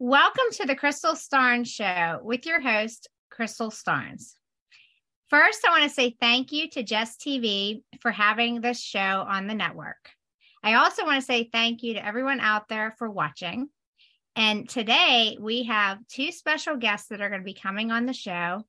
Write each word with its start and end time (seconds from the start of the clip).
Welcome 0.00 0.44
to 0.52 0.64
the 0.64 0.76
Crystal 0.76 1.14
Starnes 1.14 1.66
Show 1.66 2.20
with 2.22 2.46
your 2.46 2.60
host, 2.60 3.08
Crystal 3.30 3.68
Starnes. 3.68 4.34
First, 5.28 5.66
I 5.66 5.70
want 5.70 5.82
to 5.82 5.90
say 5.90 6.14
thank 6.20 6.52
you 6.52 6.70
to 6.70 6.84
Just 6.84 7.20
TV 7.20 7.82
for 8.00 8.12
having 8.12 8.60
this 8.60 8.80
show 8.80 9.26
on 9.28 9.48
the 9.48 9.56
network. 9.56 10.10
I 10.62 10.74
also 10.74 11.04
want 11.04 11.20
to 11.20 11.26
say 11.26 11.50
thank 11.52 11.82
you 11.82 11.94
to 11.94 12.06
everyone 12.06 12.38
out 12.38 12.68
there 12.68 12.94
for 12.96 13.10
watching. 13.10 13.70
And 14.36 14.68
today 14.68 15.36
we 15.40 15.64
have 15.64 15.98
two 16.06 16.30
special 16.30 16.76
guests 16.76 17.08
that 17.08 17.20
are 17.20 17.28
going 17.28 17.40
to 17.40 17.44
be 17.44 17.52
coming 17.52 17.90
on 17.90 18.06
the 18.06 18.12
show. 18.12 18.64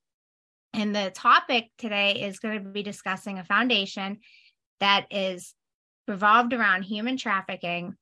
And 0.74 0.96
the 0.96 1.12
topic 1.14 1.70
today 1.78 2.24
is 2.24 2.40
going 2.40 2.64
to 2.64 2.70
be 2.72 2.82
discussing 2.82 3.38
a 3.38 3.46
foundation 3.46 4.18
that 4.80 5.06
is 5.12 5.54
revolved 6.08 6.54
around 6.54 6.86
human 6.86 7.18
trafficking. 7.18 7.94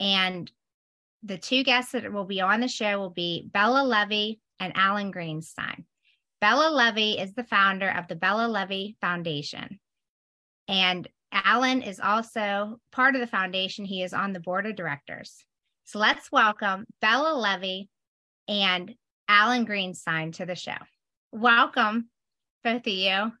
And 0.00 0.50
the 1.22 1.38
two 1.38 1.62
guests 1.62 1.92
that 1.92 2.12
will 2.12 2.24
be 2.24 2.40
on 2.40 2.60
the 2.60 2.68
show 2.68 2.98
will 2.98 3.10
be 3.10 3.48
Bella 3.52 3.84
Levy 3.84 4.40
and 4.58 4.72
Alan 4.76 5.12
Greenstein. 5.12 5.84
Bella 6.40 6.70
Levy 6.70 7.18
is 7.18 7.34
the 7.34 7.44
founder 7.44 7.88
of 7.88 8.08
the 8.08 8.16
Bella 8.16 8.48
Levy 8.48 8.96
Foundation. 9.00 9.78
And 10.66 11.06
Alan 11.30 11.82
is 11.82 12.00
also 12.00 12.80
part 12.90 13.14
of 13.14 13.20
the 13.20 13.26
foundation. 13.26 13.84
He 13.84 14.02
is 14.02 14.12
on 14.12 14.32
the 14.32 14.40
board 14.40 14.66
of 14.66 14.76
directors. 14.76 15.44
So 15.84 15.98
let's 15.98 16.32
welcome 16.32 16.86
Bella 17.00 17.38
Levy 17.38 17.88
and 18.48 18.94
Alan 19.28 19.66
Greenstein 19.66 20.32
to 20.34 20.46
the 20.46 20.54
show. 20.54 20.76
Welcome, 21.30 22.08
both 22.64 22.86
of 22.86 22.92
you. 22.92 23.32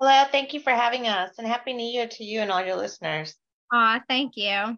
Hello, 0.00 0.24
thank 0.30 0.52
you 0.52 0.60
for 0.60 0.70
having 0.70 1.08
us, 1.08 1.30
and 1.38 1.46
Happy 1.46 1.72
New 1.72 1.86
Year 1.86 2.06
to 2.06 2.24
you 2.24 2.40
and 2.40 2.52
all 2.52 2.64
your 2.64 2.76
listeners. 2.76 3.34
Aw, 3.72 4.00
thank 4.08 4.36
you. 4.36 4.76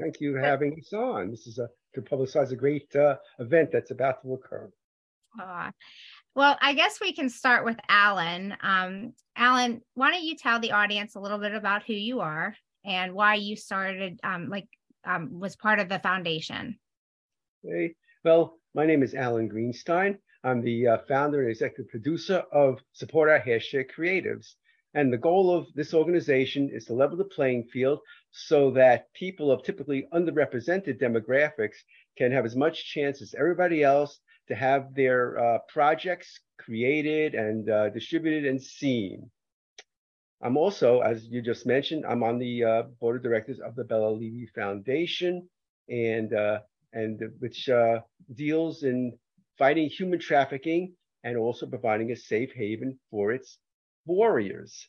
Thank 0.00 0.20
you 0.20 0.32
for 0.32 0.40
having 0.40 0.76
us 0.78 0.92
on. 0.92 1.30
This 1.30 1.46
is 1.46 1.58
a, 1.58 1.68
to 1.94 2.02
publicize 2.02 2.50
a 2.50 2.56
great 2.56 2.94
uh, 2.96 3.16
event 3.38 3.70
that's 3.72 3.90
about 3.90 4.22
to 4.22 4.34
occur. 4.34 4.70
Aw. 5.40 5.72
Well, 6.34 6.58
I 6.60 6.74
guess 6.74 7.00
we 7.00 7.12
can 7.12 7.28
start 7.28 7.64
with 7.64 7.76
Alan. 7.88 8.56
Um, 8.60 9.12
Alan, 9.36 9.82
why 9.94 10.10
don't 10.10 10.24
you 10.24 10.36
tell 10.36 10.58
the 10.58 10.72
audience 10.72 11.14
a 11.14 11.20
little 11.20 11.38
bit 11.38 11.54
about 11.54 11.84
who 11.84 11.92
you 11.92 12.20
are 12.20 12.56
and 12.84 13.14
why 13.14 13.36
you 13.36 13.56
started, 13.56 14.18
um, 14.24 14.48
like, 14.48 14.66
um, 15.04 15.38
was 15.38 15.54
part 15.54 15.78
of 15.78 15.88
the 15.88 16.00
foundation? 16.00 16.78
Hey, 17.62 17.94
well, 18.24 18.58
my 18.74 18.84
name 18.86 19.02
is 19.02 19.14
Alan 19.14 19.48
Greenstein. 19.48 20.18
I'm 20.42 20.60
the 20.60 20.88
uh, 20.88 20.98
founder 21.08 21.40
and 21.40 21.50
executive 21.50 21.88
producer 21.88 22.42
of 22.52 22.80
Support 22.92 23.30
Our 23.30 23.40
Hashtag 23.40 23.86
Creatives. 23.96 24.54
And 24.94 25.12
the 25.12 25.18
goal 25.18 25.54
of 25.54 25.66
this 25.74 25.92
organization 25.92 26.70
is 26.72 26.84
to 26.86 26.94
level 26.94 27.16
the 27.16 27.24
playing 27.24 27.64
field 27.64 28.00
so 28.30 28.70
that 28.72 29.12
people 29.12 29.50
of 29.50 29.64
typically 29.64 30.06
underrepresented 30.12 31.00
demographics 31.00 31.76
can 32.16 32.30
have 32.30 32.44
as 32.44 32.54
much 32.54 32.92
chance 32.92 33.20
as 33.20 33.34
everybody 33.34 33.82
else 33.82 34.20
to 34.48 34.54
have 34.54 34.94
their 34.94 35.38
uh, 35.38 35.58
projects 35.68 36.40
created 36.58 37.34
and 37.34 37.68
uh, 37.68 37.90
distributed 37.90 38.46
and 38.46 38.62
seen. 38.62 39.30
I'm 40.42 40.56
also, 40.56 41.00
as 41.00 41.26
you 41.26 41.42
just 41.42 41.66
mentioned, 41.66 42.04
I'm 42.06 42.22
on 42.22 42.38
the 42.38 42.64
uh, 42.64 42.82
board 43.00 43.16
of 43.16 43.22
directors 43.22 43.60
of 43.60 43.74
the 43.74 43.84
Bella 43.84 44.10
Levy 44.10 44.46
Foundation, 44.54 45.48
and 45.88 46.34
uh, 46.34 46.60
and 46.92 47.20
which 47.38 47.68
uh, 47.68 48.00
deals 48.34 48.82
in 48.82 49.18
fighting 49.58 49.88
human 49.88 50.18
trafficking 50.18 50.94
and 51.24 51.36
also 51.36 51.66
providing 51.66 52.12
a 52.12 52.16
safe 52.16 52.52
haven 52.52 52.98
for 53.10 53.32
its 53.32 53.58
warriors. 54.06 54.88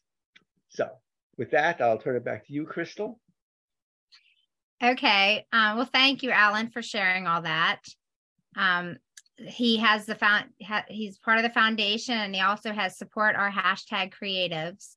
So, 0.70 0.90
with 1.38 1.52
that, 1.52 1.82
I'll 1.82 1.98
turn 1.98 2.16
it 2.16 2.26
back 2.26 2.48
to 2.48 2.54
you, 2.54 2.66
Crystal. 2.66 3.20
Okay. 4.84 5.46
Uh, 5.52 5.74
well, 5.78 5.90
thank 5.92 6.24
you, 6.24 6.32
Alan, 6.32 6.70
for 6.70 6.82
sharing 6.82 7.28
all 7.28 7.42
that. 7.42 7.82
Um, 8.58 8.98
he 9.38 9.78
has 9.78 10.06
the 10.06 10.16
found 10.16 10.46
ha, 10.64 10.84
he's 10.88 11.18
part 11.18 11.38
of 11.38 11.44
the 11.44 11.50
foundation 11.50 12.16
and 12.16 12.34
he 12.34 12.42
also 12.42 12.72
has 12.72 12.98
support 12.98 13.36
our 13.36 13.52
hashtag 13.52 14.14
creatives 14.14 14.96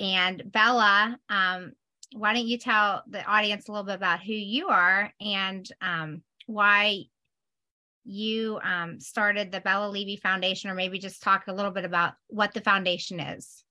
and 0.00 0.42
bella 0.50 1.16
um, 1.28 1.72
why 2.12 2.34
don't 2.34 2.46
you 2.46 2.58
tell 2.58 3.02
the 3.08 3.24
audience 3.24 3.68
a 3.68 3.72
little 3.72 3.84
bit 3.84 3.94
about 3.94 4.20
who 4.20 4.32
you 4.32 4.68
are 4.68 5.12
and 5.20 5.68
um, 5.80 6.22
why 6.46 7.04
you 8.04 8.58
um, 8.64 9.00
started 9.00 9.52
the 9.52 9.60
bella 9.60 9.88
levy 9.88 10.16
foundation 10.16 10.70
or 10.70 10.74
maybe 10.74 10.98
just 10.98 11.22
talk 11.22 11.44
a 11.46 11.52
little 11.52 11.70
bit 11.70 11.84
about 11.84 12.14
what 12.28 12.52
the 12.52 12.60
foundation 12.60 13.20
is 13.20 13.64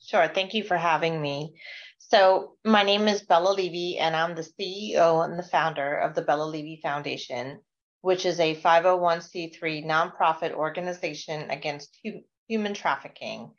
sure 0.00 0.28
thank 0.28 0.54
you 0.54 0.62
for 0.62 0.76
having 0.76 1.20
me 1.20 1.54
so 1.98 2.56
my 2.64 2.82
name 2.82 3.08
is 3.08 3.22
bella 3.22 3.52
levy 3.52 3.98
and 3.98 4.14
i'm 4.14 4.34
the 4.34 4.48
ceo 4.58 5.24
and 5.24 5.38
the 5.38 5.42
founder 5.42 5.96
of 5.96 6.14
the 6.14 6.22
bella 6.22 6.44
levy 6.44 6.80
foundation 6.82 7.58
which 8.02 8.24
is 8.24 8.40
a 8.40 8.56
501c3 8.56 9.84
nonprofit 9.84 10.52
organization 10.52 11.50
against 11.50 11.98
hu- 12.02 12.22
human 12.48 12.74
trafficking. 12.74 13.52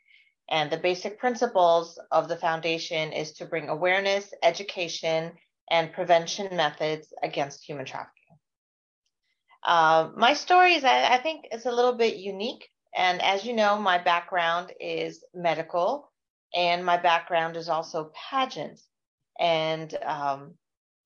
And 0.50 0.69
the 0.69 0.78
basic 0.78 1.19
principles 1.19 2.00
of 2.12 2.28
the 2.28 2.35
foundation 2.35 3.13
is 3.13 3.34
to 3.34 3.46
bring 3.46 3.69
awareness, 3.69 4.34
education, 4.44 5.34
and 5.69 5.94
prevention 5.94 6.56
methods 6.56 7.13
against 7.23 7.63
human 7.63 7.85
trafficking. 7.85 8.20
Uh, 9.63 10.09
my 10.16 10.33
story 10.33 10.73
is, 10.75 10.83
I, 10.83 11.13
I 11.13 11.17
think, 11.17 11.45
is 11.51 11.66
a 11.66 11.72
little 11.72 11.94
bit 11.94 12.17
unique. 12.17 12.67
And 12.95 13.22
as 13.22 13.45
you 13.45 13.53
know, 13.53 13.77
my 13.77 13.97
background 13.97 14.73
is 14.79 15.23
medical, 15.33 16.11
and 16.53 16.85
my 16.85 16.97
background 16.97 17.55
is 17.55 17.69
also 17.69 18.11
pageant 18.29 18.79
and 19.39 19.94
um, 20.03 20.55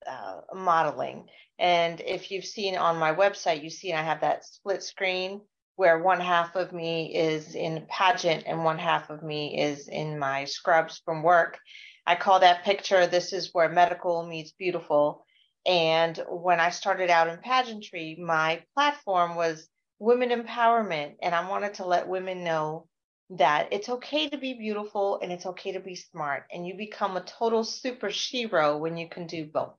uh, 0.06 0.40
modeling. 0.54 1.28
And 1.58 2.00
if 2.00 2.30
you've 2.30 2.44
seen 2.44 2.76
on 2.76 2.98
my 2.98 3.14
website, 3.14 3.62
you 3.62 3.70
see 3.70 3.92
I 3.92 4.02
have 4.02 4.20
that 4.20 4.44
split 4.44 4.82
screen 4.82 5.40
where 5.76 6.02
one 6.02 6.20
half 6.20 6.56
of 6.56 6.72
me 6.72 7.14
is 7.14 7.54
in 7.54 7.86
pageant 7.88 8.44
and 8.46 8.64
one 8.64 8.78
half 8.78 9.10
of 9.10 9.22
me 9.22 9.60
is 9.60 9.88
in 9.88 10.18
my 10.18 10.44
scrubs 10.44 11.00
from 11.04 11.22
work. 11.22 11.58
I 12.06 12.14
call 12.16 12.40
that 12.40 12.64
picture 12.64 13.06
This 13.06 13.32
is 13.32 13.50
where 13.52 13.68
medical 13.68 14.26
meets 14.26 14.52
beautiful. 14.52 15.24
And 15.66 16.22
when 16.28 16.60
I 16.60 16.70
started 16.70 17.10
out 17.10 17.28
in 17.28 17.38
pageantry, 17.38 18.16
my 18.20 18.62
platform 18.74 19.34
was 19.34 19.68
women 19.98 20.30
empowerment. 20.30 21.16
And 21.22 21.34
I 21.34 21.48
wanted 21.48 21.74
to 21.74 21.86
let 21.86 22.08
women 22.08 22.44
know 22.44 22.86
that 23.30 23.72
it's 23.72 23.88
okay 23.88 24.28
to 24.28 24.38
be 24.38 24.54
beautiful 24.54 25.18
and 25.20 25.32
it's 25.32 25.46
okay 25.46 25.72
to 25.72 25.80
be 25.80 25.96
smart. 25.96 26.44
And 26.52 26.66
you 26.66 26.76
become 26.76 27.16
a 27.16 27.24
total 27.24 27.64
super 27.64 28.08
shero 28.08 28.78
when 28.78 28.96
you 28.96 29.08
can 29.08 29.26
do 29.26 29.46
both. 29.46 29.74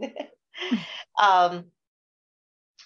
um, 1.22 1.66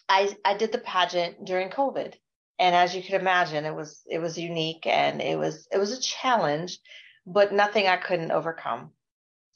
I 0.09 0.37
I 0.45 0.57
did 0.57 0.73
the 0.73 0.79
pageant 0.79 1.45
during 1.45 1.71
COVID, 1.71 2.15
and 2.59 2.75
as 2.75 2.95
you 2.95 3.03
can 3.03 3.21
imagine, 3.21 3.65
it 3.65 3.75
was 3.75 4.03
it 4.07 4.19
was 4.19 4.39
unique 4.39 4.87
and 4.87 5.23
it 5.23 5.39
was 5.39 5.67
it 5.73 5.79
was 5.79 5.93
a 5.93 6.01
challenge, 6.01 6.79
but 7.27 7.53
nothing 7.53 7.87
I 7.87 7.97
couldn't 7.97 8.33
overcome. 8.33 8.91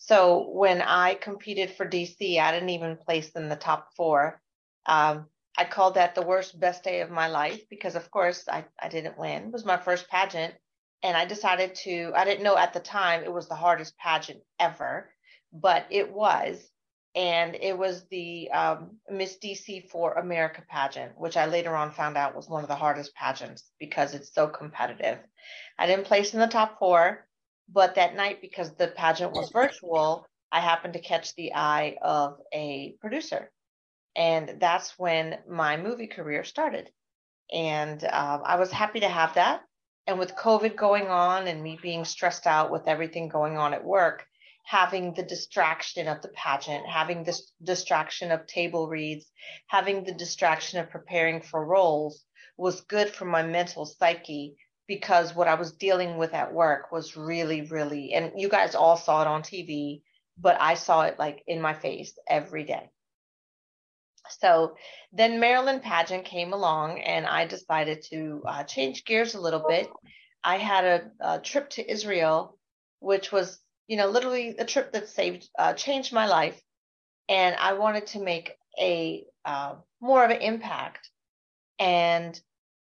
So 0.09 0.49
when 0.49 0.81
I 0.81 1.15
competed 1.15 1.71
for 1.73 1.87
DC, 1.87 2.41
I 2.41 2.51
didn't 2.51 2.71
even 2.71 2.97
place 2.97 3.29
in 3.33 3.51
the 3.51 3.57
top 3.57 3.91
four. 3.95 4.41
Um, 4.87 5.27
I 5.55 5.67
called 5.67 5.97
that 5.97 6.15
the 6.15 6.23
worst 6.23 6.59
best 6.59 6.83
day 6.83 7.03
of 7.03 7.11
my 7.11 7.29
life 7.29 7.61
because 7.69 7.95
of 7.95 8.11
course 8.11 8.49
I, 8.49 8.65
I 8.81 8.89
didn't 8.89 9.19
win. 9.19 9.45
It 9.45 9.53
was 9.53 9.67
my 9.67 9.77
first 9.77 10.09
pageant. 10.09 10.55
And 11.03 11.15
I 11.15 11.27
decided 11.27 11.75
to, 11.85 12.13
I 12.17 12.25
didn't 12.25 12.43
know 12.43 12.57
at 12.57 12.73
the 12.73 12.81
time 12.81 13.23
it 13.23 13.33
was 13.33 13.49
the 13.49 13.55
hardest 13.55 13.99
pageant 13.99 14.41
ever, 14.59 15.11
but 15.53 15.85
it 15.91 16.11
was 16.11 16.67
and 17.15 17.55
it 17.61 17.77
was 17.77 18.07
the 18.11 18.51
um, 18.51 18.97
Miss 19.11 19.37
DC 19.37 19.91
for 19.91 20.15
America 20.15 20.63
pageant, 20.71 21.19
which 21.19 21.37
I 21.37 21.47
later 21.47 21.77
on 21.77 21.93
found 21.93 22.17
out 22.17 22.35
was 22.35 22.49
one 22.49 22.63
of 22.63 22.69
the 22.69 22.77
hardest 22.77 23.15
pageants 23.15 23.71
because 23.79 24.15
it's 24.15 24.33
so 24.33 24.49
competitive. 24.49 25.19
I 25.79 25.87
didn't 25.87 26.07
place 26.07 26.33
in 26.33 26.41
the 26.41 26.47
top 26.47 26.79
four, 26.79 27.28
but 27.69 27.95
that 27.97 28.17
night, 28.17 28.41
because 28.41 28.75
the 28.75 28.89
pageant 28.89 29.33
was 29.33 29.51
virtual, 29.51 30.27
I 30.51 30.61
happened 30.61 30.95
to 30.95 31.01
catch 31.01 31.35
the 31.35 31.55
eye 31.55 31.97
of 32.01 32.39
a 32.53 32.95
producer. 33.01 33.51
And 34.17 34.57
that's 34.59 34.99
when 34.99 35.39
my 35.49 35.77
movie 35.77 36.07
career 36.07 36.45
started. 36.45 36.91
And 37.53 38.03
uh, 38.03 38.41
I 38.45 38.57
was 38.57 38.71
happy 38.71 39.01
to 39.01 39.09
have 39.09 39.35
that. 39.35 39.63
And 40.07 40.19
with 40.19 40.37
COVID 40.37 40.77
going 40.77 41.09
on 41.09 41.47
and 41.47 41.63
me 41.63 41.79
being 41.81 42.05
stressed 42.05 42.47
out 42.47 42.73
with 42.73 42.89
everything 42.89 43.29
going 43.29 43.59
on 43.59 43.75
at 43.75 43.85
work, 43.85 44.25
having 44.65 45.15
the 45.15 45.23
distraction 45.23 46.09
of 46.09 46.23
the 46.23 46.29
pageant, 46.29 46.87
having 46.87 47.25
this 47.25 47.53
distraction 47.63 48.33
of 48.33 48.47
table 48.47 48.89
reads, 48.89 49.31
having 49.67 50.05
the 50.05 50.15
distraction 50.15 50.79
of 50.79 50.91
preparing 50.91 51.43
for 51.43 51.65
roles 51.65 52.25
was 52.57 52.81
good 52.83 53.09
for 53.09 53.25
my 53.25 53.43
mental 53.43 53.87
psyche 53.87 54.57
because 54.89 55.35
what 55.35 55.47
I 55.47 55.55
was 55.55 55.73
dealing 55.73 56.17
with 56.17 56.35
at 56.35 56.53
work 56.53 56.91
was 56.91 57.17
really, 57.17 57.63
really, 57.63 58.15
and 58.15 58.33
you 58.37 58.49
guys 58.49 58.75
all 58.75 58.97
saw 58.97 59.23
it 59.23 59.29
on 59.29 59.43
TV, 59.43 60.03
but 60.37 60.61
I 60.61 60.75
saw 60.75 61.03
it 61.03 61.19
like 61.19 61.45
in 61.47 61.61
my 61.61 61.75
face 61.75 62.19
every 62.29 62.65
day. 62.65 62.91
So 64.41 64.75
then 65.13 65.39
Maryland 65.41 65.83
pageant 65.83 66.25
came 66.25 66.53
along 66.53 67.01
and 67.01 67.27
I 67.27 67.47
decided 67.47 68.03
to 68.11 68.43
uh, 68.47 68.65
change 68.65 69.05
gears 69.05 69.35
a 69.35 69.41
little 69.41 69.65
bit. 69.69 69.89
I 70.43 70.57
had 70.57 70.85
a, 70.85 71.35
a 71.37 71.39
trip 71.39 71.71
to 71.71 71.91
Israel, 71.91 72.59
which 72.99 73.31
was 73.31 73.61
you 73.89 73.97
know, 73.97 74.07
literally 74.07 74.55
a 74.59 74.65
trip 74.65 74.93
that 74.93 75.09
saved, 75.09 75.49
uh, 75.59 75.73
changed 75.73 76.13
my 76.13 76.27
life. 76.27 76.61
And 77.29 77.57
I 77.57 77.73
wanted 77.73 78.07
to 78.09 78.21
make 78.21 78.53
a 78.79 79.25
uh, 79.45 79.75
more 80.01 80.25
of 80.25 80.31
an 80.31 80.41
impact. 80.43 81.11
And 81.79 82.39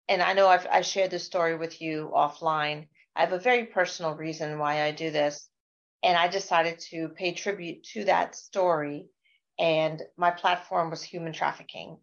and 0.10 0.24
I 0.24 0.34
know 0.34 0.48
I've 0.48 0.68
I 0.70 0.82
shared 0.82 1.12
this 1.12 1.24
story 1.24 1.56
with 1.56 1.82
you 1.82 2.12
offline. 2.14 2.88
I 3.16 3.22
have 3.22 3.32
a 3.32 3.40
very 3.40 3.66
personal 3.66 4.16
reason 4.16 4.58
why 4.58 4.84
I 4.84 4.92
do 4.92 5.12
this, 5.12 5.48
and 6.04 6.18
I 6.18 6.28
decided 6.28 6.80
to 6.90 7.10
pay 7.10 7.34
tribute 7.34 7.84
to 7.94 8.06
that 8.06 8.36
story. 8.36 9.06
And 9.60 10.02
my 10.18 10.32
platform 10.32 10.90
was 10.90 11.04
human 11.04 11.32
trafficking, 11.32 11.98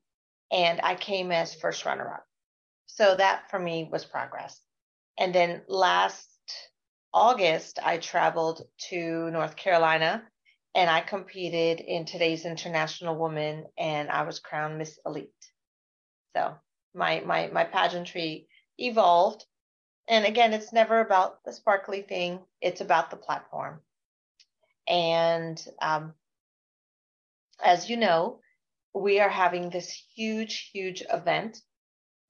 and 0.53 0.81
I 0.83 0.95
came 0.95 1.33
as 1.33 1.55
first 1.55 1.85
runner 1.85 2.09
up. 2.09 2.25
So 2.87 3.17
that 3.17 3.51
for 3.51 3.59
me 3.59 3.89
was 3.91 4.05
progress. 4.05 4.61
And 5.19 5.35
then 5.35 5.63
last 5.67 6.31
August, 7.13 7.79
I 7.83 7.99
traveled 7.99 8.63
to 8.91 9.31
North 9.31 9.57
Carolina 9.57 10.23
and 10.75 10.91
I 10.91 11.01
competed 11.01 11.81
in 11.81 12.05
today's 12.05 12.45
International 12.45 13.17
Woman 13.17 13.65
and 13.79 14.11
I 14.11 14.23
was 14.25 14.39
crowned 14.39 14.77
Miss 14.77 14.99
Elite. 15.07 15.31
So 16.37 16.55
my 16.97 17.21
my 17.21 17.49
my 17.49 17.65
pageantry 17.65 18.49
evolved. 18.79 19.45
And 20.09 20.25
again, 20.25 20.53
it's 20.53 20.73
never 20.73 21.01
about 21.01 21.45
the 21.45 21.53
sparkly 21.53 22.03
thing, 22.03 22.41
it's 22.61 22.81
about 22.81 23.11
the 23.11 23.17
platform. 23.17 23.81
And 24.89 25.63
um, 25.83 26.15
as 27.63 27.91
you 27.91 27.97
know, 27.97 28.41
we 28.95 29.21
are 29.21 29.29
having 29.29 29.71
this 29.71 29.91
huge, 30.15 30.71
huge 30.73 31.03
event. 31.13 31.61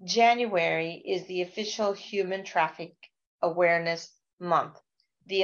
January 0.04 0.94
is 0.94 1.26
the 1.26 1.42
official 1.42 1.92
human 1.92 2.44
traffic 2.44 2.94
awareness 3.42 4.12
month. 4.40 4.78
The, 5.26 5.42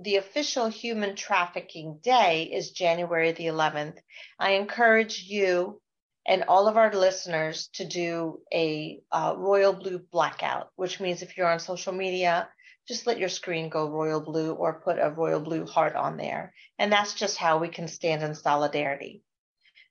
the 0.00 0.16
official 0.16 0.68
human 0.68 1.14
trafficking 1.16 1.98
day 2.02 2.44
is 2.44 2.72
January 2.72 3.32
the 3.32 3.46
11th. 3.46 3.98
I 4.38 4.52
encourage 4.52 5.22
you 5.22 5.81
and 6.26 6.44
all 6.44 6.68
of 6.68 6.76
our 6.76 6.92
listeners 6.92 7.68
to 7.74 7.84
do 7.84 8.40
a 8.52 9.00
uh, 9.10 9.34
royal 9.36 9.72
blue 9.72 9.98
blackout, 9.98 10.70
which 10.76 11.00
means 11.00 11.22
if 11.22 11.36
you're 11.36 11.50
on 11.50 11.58
social 11.58 11.92
media, 11.92 12.48
just 12.86 13.06
let 13.06 13.18
your 13.18 13.28
screen 13.28 13.68
go 13.68 13.88
royal 13.88 14.20
blue 14.20 14.52
or 14.52 14.80
put 14.80 14.98
a 14.98 15.10
royal 15.10 15.40
blue 15.40 15.66
heart 15.66 15.94
on 15.94 16.16
there. 16.16 16.52
And 16.78 16.92
that's 16.92 17.14
just 17.14 17.36
how 17.36 17.58
we 17.58 17.68
can 17.68 17.88
stand 17.88 18.22
in 18.22 18.34
solidarity. 18.34 19.22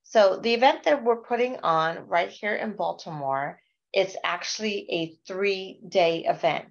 So 0.03 0.37
the 0.37 0.53
event 0.53 0.83
that 0.83 1.03
we're 1.03 1.23
putting 1.23 1.57
on 1.63 2.07
right 2.07 2.29
here 2.29 2.55
in 2.55 2.75
Baltimore, 2.75 3.59
it's 3.93 4.17
actually 4.23 4.87
a 4.89 5.15
three 5.25 5.79
day 5.87 6.25
event. 6.25 6.67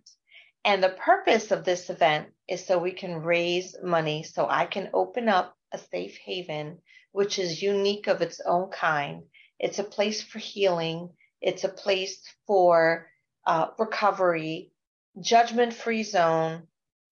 And 0.65 0.83
the 0.83 0.91
purpose 0.91 1.51
of 1.51 1.65
this 1.65 1.89
event 1.89 2.29
is 2.49 2.67
so 2.67 2.79
we 2.79 2.93
can 2.93 3.23
raise 3.23 3.77
money 3.83 4.25
so 4.25 4.47
I 4.47 4.67
can 4.67 4.91
open 4.93 5.29
up 5.29 5.57
a 5.73 5.79
safe 5.79 6.19
haven, 6.19 6.79
which 7.13 7.39
is 7.39 7.63
unique 7.63 8.09
of 8.09 8.21
its 8.21 8.41
own 8.45 8.71
kind. 8.71 9.23
It's 9.61 9.79
a 9.79 9.85
place 9.85 10.23
for 10.23 10.39
healing. 10.39 11.11
It's 11.43 11.65
a 11.65 11.69
place 11.69 12.23
for 12.47 13.11
uh, 13.47 13.69
recovery, 13.79 14.73
judgment 15.21 15.75
free 15.75 16.03
zone. 16.03 16.67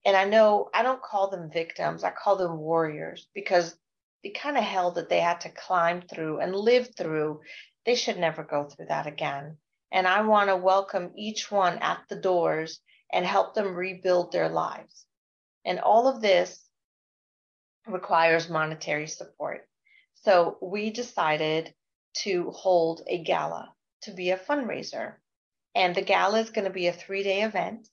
And 0.05 0.17
I 0.17 0.25
know 0.25 0.71
I 0.73 0.83
don't 0.83 1.03
call 1.03 1.29
them 1.29 1.51
victims, 1.51 2.03
I 2.03 2.11
call 2.11 2.37
them 2.37 2.59
warriors 2.59 3.29
because 3.35 3.77
the 4.23 4.31
kind 4.31 4.57
of 4.57 4.65
hell 4.65 4.93
that 4.93 5.11
they 5.11 5.21
had 5.21 5.43
to 5.43 5.51
climb 5.51 6.01
through 6.01 6.41
and 6.41 6.55
live 6.55 6.97
through, 6.97 7.43
they 7.85 7.95
should 7.95 8.19
never 8.19 8.43
go 8.43 8.65
through 8.65 8.87
that 8.87 9.07
again. 9.07 9.59
And 9.93 10.09
I 10.09 10.23
want 10.23 10.49
to 10.49 10.57
welcome 10.57 11.13
each 11.17 11.51
one 11.51 11.79
at 11.79 12.01
the 12.09 12.17
doors 12.17 12.81
and 13.13 13.27
help 13.27 13.55
them 13.55 13.75
rebuild 13.75 14.33
their 14.33 14.49
lives. 14.49 15.05
And 15.67 15.81
all 15.81 16.09
of 16.09 16.23
this 16.23 16.67
requires 17.87 18.49
monetary 18.49 19.07
support. 19.07 19.69
So 20.15 20.57
we 20.63 20.91
decided 20.91 21.75
to 22.15 22.51
hold 22.51 23.03
a 23.07 23.23
gala 23.23 23.73
to 24.03 24.13
be 24.13 24.31
a 24.31 24.39
fundraiser. 24.39 25.15
And 25.75 25.95
the 25.95 26.03
gala 26.03 26.41
is 26.41 26.51
going 26.51 26.65
to 26.65 26.73
be 26.73 26.89
a 26.89 26.93
three 26.93 27.23
day 27.23 27.43
event. 27.43 27.89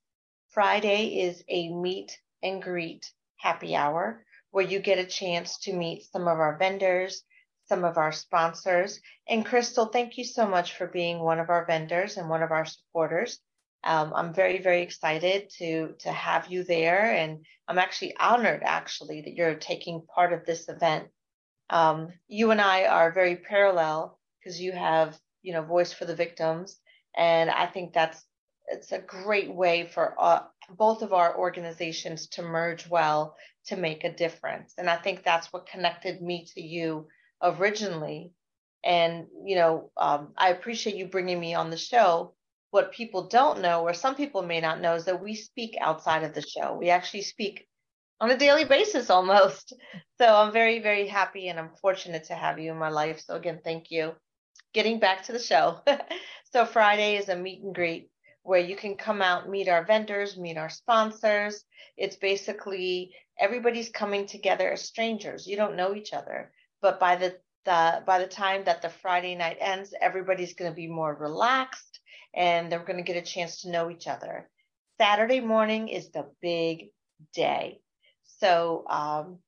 Friday 0.50 1.19
is 1.21 1.44
a 1.50 1.69
meet 1.69 2.17
and 2.41 2.62
greet 2.62 3.12
happy 3.38 3.75
hour 3.75 4.25
where 4.51 4.65
you 4.65 4.79
get 4.79 5.00
a 5.00 5.06
chance 5.06 5.59
to 5.59 5.73
meet 5.73 6.06
some 6.12 6.23
of 6.23 6.39
our 6.39 6.57
vendors, 6.57 7.23
some 7.67 7.83
of 7.83 7.97
our 7.97 8.12
sponsors. 8.12 9.00
And 9.27 9.45
Crystal, 9.45 9.88
thank 9.88 10.17
you 10.17 10.23
so 10.23 10.47
much 10.47 10.77
for 10.77 10.88
being 10.88 11.19
one 11.19 11.39
of 11.39 11.50
our 11.50 11.65
vendors 11.65 12.17
and 12.17 12.29
one 12.29 12.41
of 12.41 12.51
our 12.51 12.65
supporters. 12.65 13.39
Um, 13.83 14.13
I'm 14.15 14.33
very, 14.33 14.62
very 14.62 14.81
excited 14.81 15.51
to 15.57 15.94
to 16.00 16.12
have 16.12 16.47
you 16.47 16.63
there, 16.63 17.12
and 17.13 17.45
I'm 17.67 17.77
actually 17.77 18.15
honored, 18.17 18.63
actually, 18.63 19.21
that 19.21 19.33
you're 19.33 19.56
taking 19.56 20.07
part 20.07 20.33
of 20.33 20.45
this 20.45 20.67
event. 20.69 21.09
Um, 21.69 22.13
you 22.27 22.51
and 22.51 22.62
I 22.62 22.85
are 22.85 23.12
very 23.12 23.35
parallel 23.35 24.19
because 24.39 24.62
you 24.62 24.71
have, 24.71 25.17
you 25.41 25.53
know, 25.53 25.63
voice 25.63 25.91
for 25.94 26.06
the 26.06 26.15
victims, 26.15 26.79
and 27.15 27.50
I 27.50 27.65
think 27.67 27.94
that's 27.94 28.23
it's 28.67 28.91
a 28.91 29.00
great 29.00 29.53
way 29.53 29.88
for 29.88 30.15
uh, 30.19 30.41
both 30.69 31.03
of 31.03 31.13
our 31.13 31.38
organizations 31.38 32.27
to 32.29 32.41
merge 32.41 32.89
well 32.89 33.35
to 33.67 33.75
make 33.75 34.03
a 34.03 34.13
difference. 34.13 34.73
And 34.77 34.89
I 34.89 34.97
think 34.97 35.23
that's 35.23 35.53
what 35.53 35.67
connected 35.67 36.21
me 36.21 36.47
to 36.56 36.62
you 36.62 37.07
originally. 37.41 38.31
And 38.83 39.27
you 39.44 39.56
know, 39.56 39.91
um, 39.97 40.33
I 40.38 40.50
appreciate 40.50 40.95
you 40.95 41.07
bringing 41.07 41.39
me 41.39 41.53
on 41.56 41.69
the 41.69 41.77
show 41.77 42.35
what 42.75 42.91
people 42.91 43.29
don't 43.29 43.62
know, 43.62 43.83
or 43.83 43.94
some 43.94 44.15
people 44.15 44.41
may 44.41 44.59
not 44.59 44.81
know, 44.81 44.95
is 44.95 45.06
that 45.06 45.23
we 45.23 45.33
speak 45.33 45.77
outside 45.79 46.23
of 46.23 46.33
the 46.33 46.41
show. 46.41 46.77
We 46.77 46.89
actually 46.89 47.21
speak 47.21 47.69
on 48.19 48.31
a 48.31 48.38
daily 48.38 48.65
basis 48.65 49.09
almost. 49.09 49.73
So 50.17 50.33
I'm 50.33 50.53
very, 50.53 50.79
very 50.79 51.07
happy 51.07 51.50
and 51.50 51.59
I'm 51.59 51.71
fortunate 51.81 52.23
to 52.27 52.35
have 52.35 52.57
you 52.57 52.71
in 52.71 52.77
my 52.77 52.88
life. 52.88 53.19
So 53.19 53.35
again, 53.35 53.59
thank 53.62 53.91
you. 53.91 54.13
Getting 54.73 54.97
back 54.97 55.25
to 55.25 55.33
the 55.33 55.39
show. 55.39 55.81
so 56.53 56.65
Friday 56.65 57.17
is 57.17 57.27
a 57.27 57.35
meet 57.35 57.62
and 57.62 57.75
greet 57.75 58.09
where 58.44 58.62
you 58.62 58.77
can 58.77 58.95
come 58.95 59.21
out, 59.21 59.50
meet 59.50 59.67
our 59.67 59.83
vendors, 59.83 60.38
meet 60.38 60.57
our 60.57 60.69
sponsors. 60.69 61.65
It's 61.97 62.15
basically 62.15 63.13
everybody's 63.38 63.89
coming 63.89 64.25
together 64.25 64.71
as 64.71 64.83
strangers. 64.83 65.45
You 65.45 65.57
don't 65.57 65.75
know 65.75 65.95
each 65.95 66.13
other, 66.13 66.53
but 66.81 66.97
by 66.97 67.17
the, 67.17 67.35
the 67.65 68.01
by 68.06 68.19
the 68.19 68.27
time 68.27 68.63
that 68.63 68.81
the 68.81 68.89
Friday 68.89 69.35
night 69.35 69.57
ends, 69.59 69.94
everybody's 70.00 70.53
going 70.53 70.71
to 70.71 70.75
be 70.75 70.88
more 70.88 71.13
relaxed 71.13 72.00
and 72.33 72.71
they're 72.71 72.79
going 72.79 73.03
to 73.03 73.12
get 73.12 73.17
a 73.17 73.21
chance 73.21 73.62
to 73.62 73.69
know 73.69 73.89
each 73.89 74.07
other. 74.07 74.50
Saturday 74.97 75.41
morning 75.41 75.89
is 75.89 76.12
the 76.12 76.25
big 76.41 76.91
day. 77.33 77.81
So 78.40 78.86
um, 78.90 79.40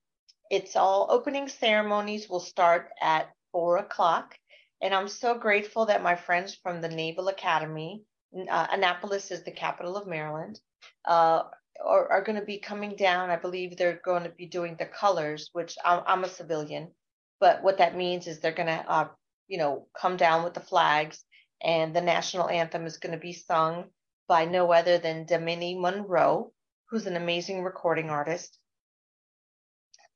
it's 0.49 0.75
all 0.75 1.07
opening 1.09 1.47
ceremonies 1.47 2.29
will 2.29 2.39
start 2.39 2.89
at 3.01 3.29
four 3.51 3.77
o'clock. 3.77 4.35
And 4.81 4.93
I'm 4.93 5.07
so 5.07 5.37
grateful 5.37 5.87
that 5.87 6.03
my 6.03 6.15
friends 6.15 6.55
from 6.55 6.81
the 6.81 6.89
Naval 6.89 7.27
Academy, 7.27 8.03
uh, 8.49 8.67
Annapolis 8.69 9.31
is 9.31 9.43
the 9.43 9.51
capital 9.51 9.97
of 9.97 10.07
Maryland, 10.07 10.59
uh, 11.05 11.43
are, 11.83 12.11
are 12.11 12.23
going 12.23 12.39
to 12.39 12.45
be 12.45 12.59
coming 12.59 12.95
down. 12.95 13.29
I 13.29 13.37
believe 13.37 13.75
they're 13.75 13.99
going 14.03 14.23
to 14.23 14.29
be 14.29 14.45
doing 14.45 14.75
the 14.77 14.85
colors, 14.85 15.49
which 15.53 15.75
I'm, 15.83 16.03
I'm 16.05 16.23
a 16.23 16.29
civilian, 16.29 16.91
but 17.39 17.63
what 17.63 17.79
that 17.79 17.97
means 17.97 18.27
is 18.27 18.39
they're 18.39 18.51
going 18.51 18.67
to, 18.67 18.85
uh, 18.87 19.07
you 19.47 19.57
know, 19.57 19.87
come 19.99 20.17
down 20.17 20.43
with 20.43 20.53
the 20.53 20.59
flags 20.59 21.23
and 21.61 21.95
the 21.95 22.01
national 22.01 22.49
anthem 22.49 22.85
is 22.85 22.97
going 22.97 23.13
to 23.13 23.19
be 23.19 23.33
sung 23.33 23.85
by 24.27 24.45
no 24.45 24.71
other 24.71 24.97
than 24.97 25.25
Damiani 25.25 25.79
Monroe, 25.79 26.51
who's 26.89 27.07
an 27.07 27.15
amazing 27.15 27.63
recording 27.63 28.09
artist. 28.09 28.59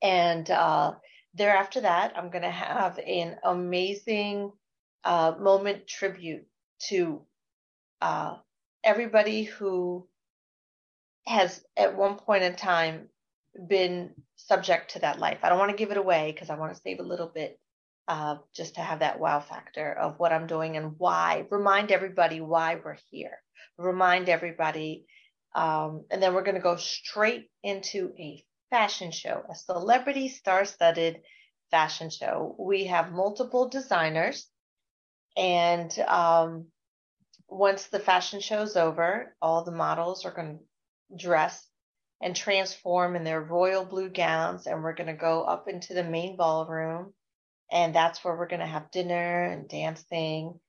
And 0.01 0.49
uh, 0.49 0.93
thereafter 1.33 1.81
that, 1.81 2.17
I'm 2.17 2.29
going 2.29 2.43
to 2.43 2.49
have 2.49 2.97
an 2.99 3.37
amazing 3.43 4.51
uh, 5.03 5.33
moment 5.39 5.87
tribute 5.87 6.45
to 6.87 7.21
uh, 8.01 8.35
everybody 8.83 9.43
who 9.43 10.07
has 11.27 11.63
at 11.77 11.95
one 11.95 12.15
point 12.15 12.43
in 12.43 12.55
time 12.55 13.07
been 13.67 14.11
subject 14.35 14.91
to 14.93 14.99
that 14.99 15.19
life. 15.19 15.39
I 15.43 15.49
don't 15.49 15.59
want 15.59 15.71
to 15.71 15.77
give 15.77 15.91
it 15.91 15.97
away 15.97 16.31
because 16.31 16.49
I 16.49 16.57
want 16.57 16.73
to 16.73 16.81
save 16.81 16.99
a 16.99 17.03
little 17.03 17.27
bit 17.33 17.59
uh, 18.07 18.37
just 18.55 18.75
to 18.75 18.81
have 18.81 18.99
that 18.99 19.19
wow 19.19 19.39
factor 19.39 19.93
of 19.93 20.17
what 20.17 20.33
I'm 20.33 20.47
doing 20.47 20.77
and 20.77 20.95
why. 20.97 21.45
Remind 21.49 21.91
everybody 21.91 22.41
why 22.41 22.79
we're 22.83 22.97
here. 23.09 23.37
Remind 23.77 24.29
everybody. 24.29 25.05
Um, 25.53 26.05
and 26.09 26.21
then 26.21 26.33
we're 26.33 26.43
going 26.43 26.55
to 26.55 26.61
go 26.61 26.77
straight 26.77 27.49
into 27.63 28.13
a 28.17 28.43
fashion 28.71 29.11
show, 29.11 29.43
a 29.49 29.55
celebrity 29.55 30.29
star 30.29 30.65
studded 30.65 31.21
fashion 31.69 32.09
show. 32.09 32.55
We 32.57 32.85
have 32.85 33.11
multiple 33.11 33.69
designers. 33.69 34.47
And 35.37 35.97
um, 36.07 36.65
once 37.47 37.87
the 37.87 37.99
fashion 37.99 38.39
show's 38.41 38.75
over, 38.75 39.35
all 39.41 39.63
the 39.63 39.71
models 39.71 40.25
are 40.25 40.33
going 40.33 40.57
to 40.59 41.17
dress 41.23 41.67
and 42.21 42.35
transform 42.35 43.15
in 43.15 43.23
their 43.23 43.41
royal 43.41 43.85
blue 43.85 44.09
gowns. 44.09 44.65
And 44.65 44.83
we're 44.83 44.95
going 44.95 45.07
to 45.07 45.13
go 45.13 45.43
up 45.43 45.67
into 45.67 45.93
the 45.93 46.03
main 46.03 46.35
ballroom 46.35 47.13
and 47.71 47.95
that's 47.95 48.23
where 48.23 48.35
we're 48.35 48.47
going 48.47 48.59
to 48.59 48.65
have 48.65 48.91
dinner 48.91 49.43
and 49.45 49.67
dancing. 49.69 50.59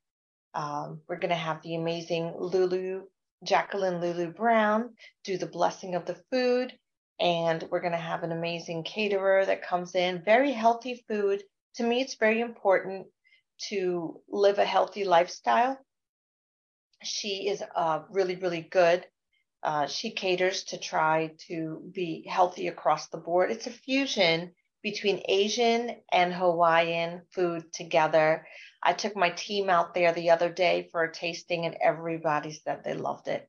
Um, 0.54 1.00
we're 1.09 1.18
going 1.18 1.30
to 1.30 1.35
have 1.35 1.62
the 1.62 1.75
amazing 1.75 2.35
Lulu, 2.38 3.02
Jacqueline 3.44 4.00
Lulu 4.00 4.32
Brown, 4.32 4.94
do 5.25 5.37
the 5.37 5.47
blessing 5.47 5.97
of 5.97 6.06
the 6.06 6.23
food. 6.30 6.73
And 7.22 7.64
we're 7.70 7.80
going 7.80 7.92
to 7.92 7.98
have 7.98 8.24
an 8.24 8.32
amazing 8.32 8.82
caterer 8.82 9.46
that 9.46 9.62
comes 9.62 9.94
in, 9.94 10.24
very 10.24 10.50
healthy 10.50 11.04
food. 11.06 11.44
To 11.76 11.84
me, 11.84 12.00
it's 12.00 12.16
very 12.16 12.40
important 12.40 13.06
to 13.68 14.20
live 14.28 14.58
a 14.58 14.64
healthy 14.64 15.04
lifestyle. 15.04 15.78
She 17.04 17.48
is 17.48 17.62
uh, 17.76 18.00
really, 18.10 18.34
really 18.34 18.62
good. 18.62 19.06
Uh, 19.62 19.86
she 19.86 20.10
caters 20.10 20.64
to 20.64 20.78
try 20.78 21.30
to 21.46 21.88
be 21.94 22.26
healthy 22.28 22.66
across 22.66 23.06
the 23.08 23.18
board. 23.18 23.52
It's 23.52 23.68
a 23.68 23.70
fusion 23.70 24.50
between 24.82 25.22
Asian 25.28 25.94
and 26.10 26.34
Hawaiian 26.34 27.22
food 27.30 27.72
together. 27.72 28.48
I 28.82 28.94
took 28.94 29.14
my 29.14 29.30
team 29.30 29.70
out 29.70 29.94
there 29.94 30.12
the 30.12 30.30
other 30.30 30.52
day 30.52 30.88
for 30.90 31.04
a 31.04 31.12
tasting, 31.12 31.66
and 31.66 31.76
everybody 31.80 32.50
said 32.50 32.82
they 32.82 32.94
loved 32.94 33.28
it. 33.28 33.48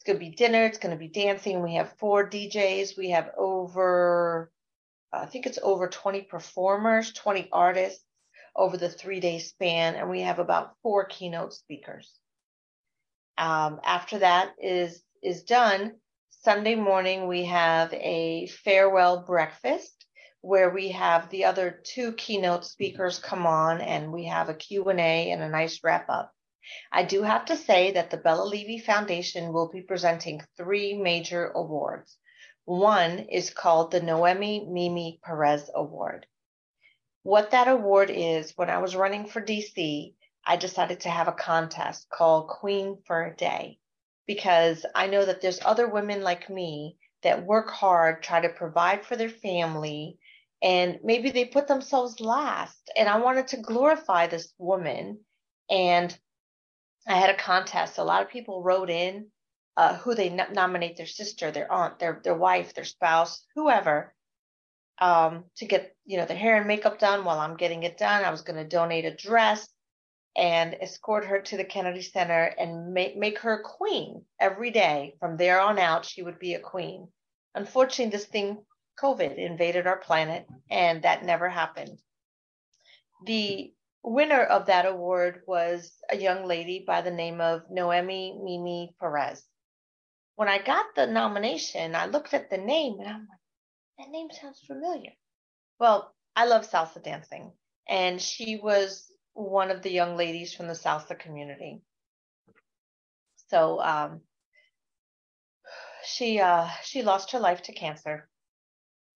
It's 0.00 0.06
going 0.06 0.18
to 0.18 0.24
be 0.24 0.34
dinner, 0.34 0.64
it's 0.64 0.78
going 0.78 0.94
to 0.94 0.98
be 0.98 1.08
dancing. 1.08 1.62
We 1.62 1.74
have 1.74 1.92
four 1.98 2.26
DJs, 2.26 2.96
we 2.96 3.10
have 3.10 3.32
over, 3.36 4.50
I 5.12 5.26
think 5.26 5.44
it's 5.44 5.58
over 5.62 5.88
20 5.88 6.22
performers, 6.22 7.12
20 7.12 7.50
artists 7.52 8.02
over 8.56 8.78
the 8.78 8.88
three 8.88 9.20
day 9.20 9.40
span, 9.40 9.96
and 9.96 10.08
we 10.08 10.22
have 10.22 10.38
about 10.38 10.72
four 10.82 11.04
keynote 11.04 11.52
speakers. 11.52 12.10
Um, 13.36 13.78
after 13.84 14.20
that 14.20 14.54
is 14.58 15.02
is 15.22 15.42
done, 15.42 15.96
Sunday 16.30 16.76
morning 16.76 17.28
we 17.28 17.44
have 17.44 17.92
a 17.92 18.46
farewell 18.46 19.22
breakfast 19.26 20.06
where 20.40 20.70
we 20.70 20.92
have 20.92 21.28
the 21.28 21.44
other 21.44 21.78
two 21.84 22.12
keynote 22.14 22.64
speakers 22.64 23.18
come 23.18 23.44
on 23.44 23.82
and 23.82 24.10
we 24.10 24.24
have 24.24 24.48
a 24.48 24.54
Q&A 24.54 25.30
and 25.30 25.42
a 25.42 25.48
nice 25.50 25.84
wrap 25.84 26.08
up. 26.08 26.32
I 26.92 27.04
do 27.04 27.22
have 27.22 27.46
to 27.46 27.56
say 27.56 27.92
that 27.92 28.10
the 28.10 28.16
Bella 28.16 28.44
Levy 28.44 28.78
Foundation 28.78 29.52
will 29.52 29.68
be 29.68 29.82
presenting 29.82 30.42
three 30.56 30.94
major 30.94 31.50
awards. 31.50 32.16
One 32.64 33.18
is 33.18 33.50
called 33.50 33.90
the 33.90 34.00
Noemi 34.00 34.66
Mimi 34.68 35.20
Perez 35.24 35.70
Award. 35.74 36.26
What 37.22 37.50
that 37.50 37.68
award 37.68 38.10
is, 38.10 38.52
when 38.56 38.70
I 38.70 38.78
was 38.78 38.96
running 38.96 39.26
for 39.26 39.40
DC, 39.40 40.14
I 40.44 40.56
decided 40.56 41.00
to 41.00 41.10
have 41.10 41.28
a 41.28 41.32
contest 41.32 42.08
called 42.08 42.48
Queen 42.48 42.98
for 43.06 43.24
a 43.24 43.36
Day 43.36 43.78
because 44.26 44.86
I 44.94 45.06
know 45.06 45.24
that 45.24 45.40
there's 45.40 45.60
other 45.64 45.88
women 45.88 46.22
like 46.22 46.48
me 46.48 46.96
that 47.22 47.44
work 47.44 47.70
hard, 47.70 48.22
try 48.22 48.40
to 48.40 48.48
provide 48.48 49.04
for 49.04 49.16
their 49.16 49.28
family, 49.28 50.18
and 50.62 50.98
maybe 51.02 51.30
they 51.30 51.44
put 51.44 51.66
themselves 51.66 52.20
last. 52.20 52.90
And 52.96 53.08
I 53.08 53.18
wanted 53.18 53.48
to 53.48 53.56
glorify 53.58 54.26
this 54.26 54.52
woman. 54.58 55.20
And 55.68 56.16
I 57.06 57.14
had 57.16 57.30
a 57.30 57.36
contest. 57.36 57.98
A 57.98 58.04
lot 58.04 58.22
of 58.22 58.28
people 58.28 58.62
wrote 58.62 58.90
in 58.90 59.30
uh, 59.76 59.96
who 59.96 60.14
they 60.14 60.30
n- 60.30 60.52
nominate 60.52 60.96
their 60.96 61.06
sister, 61.06 61.50
their 61.50 61.70
aunt, 61.70 61.98
their 61.98 62.20
their 62.22 62.34
wife, 62.34 62.74
their 62.74 62.84
spouse, 62.84 63.44
whoever, 63.54 64.14
um, 64.98 65.44
to 65.56 65.66
get 65.66 65.96
you 66.04 66.18
know 66.18 66.26
their 66.26 66.36
hair 66.36 66.56
and 66.56 66.66
makeup 66.66 66.98
done 66.98 67.24
while 67.24 67.38
I'm 67.38 67.56
getting 67.56 67.82
it 67.82 67.96
done. 67.96 68.24
I 68.24 68.30
was 68.30 68.42
going 68.42 68.62
to 68.62 68.68
donate 68.68 69.04
a 69.04 69.14
dress 69.14 69.66
and 70.36 70.76
escort 70.80 71.24
her 71.24 71.40
to 71.40 71.56
the 71.56 71.64
Kennedy 71.64 72.02
Center 72.02 72.44
and 72.58 72.92
make 72.92 73.16
make 73.16 73.38
her 73.40 73.62
queen 73.62 74.24
every 74.38 74.70
day. 74.70 75.14
From 75.18 75.36
there 75.36 75.60
on 75.60 75.78
out, 75.78 76.04
she 76.04 76.22
would 76.22 76.38
be 76.38 76.54
a 76.54 76.60
queen. 76.60 77.08
Unfortunately, 77.54 78.10
this 78.10 78.26
thing 78.26 78.58
COVID 79.00 79.36
invaded 79.36 79.86
our 79.86 79.98
planet, 79.98 80.46
and 80.70 81.02
that 81.02 81.24
never 81.24 81.48
happened. 81.48 81.98
The 83.24 83.72
winner 84.02 84.42
of 84.42 84.66
that 84.66 84.86
award 84.86 85.42
was 85.46 85.92
a 86.10 86.16
young 86.16 86.46
lady 86.46 86.84
by 86.86 87.02
the 87.02 87.10
name 87.10 87.40
of 87.40 87.62
Noemi 87.70 88.38
Mimi 88.42 88.94
Perez. 89.00 89.42
When 90.36 90.48
I 90.48 90.62
got 90.62 90.86
the 90.96 91.06
nomination, 91.06 91.94
I 91.94 92.06
looked 92.06 92.34
at 92.34 92.50
the 92.50 92.58
name 92.58 92.98
and 92.98 93.08
I'm 93.08 93.28
like, 93.28 93.38
that 93.98 94.10
name 94.10 94.28
sounds 94.30 94.60
familiar. 94.66 95.12
Well, 95.78 96.14
I 96.34 96.46
love 96.46 96.68
salsa 96.68 97.02
dancing, 97.02 97.52
and 97.88 98.20
she 98.20 98.56
was 98.56 99.10
one 99.34 99.70
of 99.70 99.82
the 99.82 99.90
young 99.90 100.16
ladies 100.16 100.54
from 100.54 100.68
the 100.68 100.74
salsa 100.74 101.18
community. 101.18 101.82
So 103.48 103.80
um, 103.80 104.20
she 106.04 106.40
uh, 106.40 106.68
she 106.84 107.02
lost 107.02 107.32
her 107.32 107.40
life 107.40 107.62
to 107.62 107.72
cancer 107.72 108.28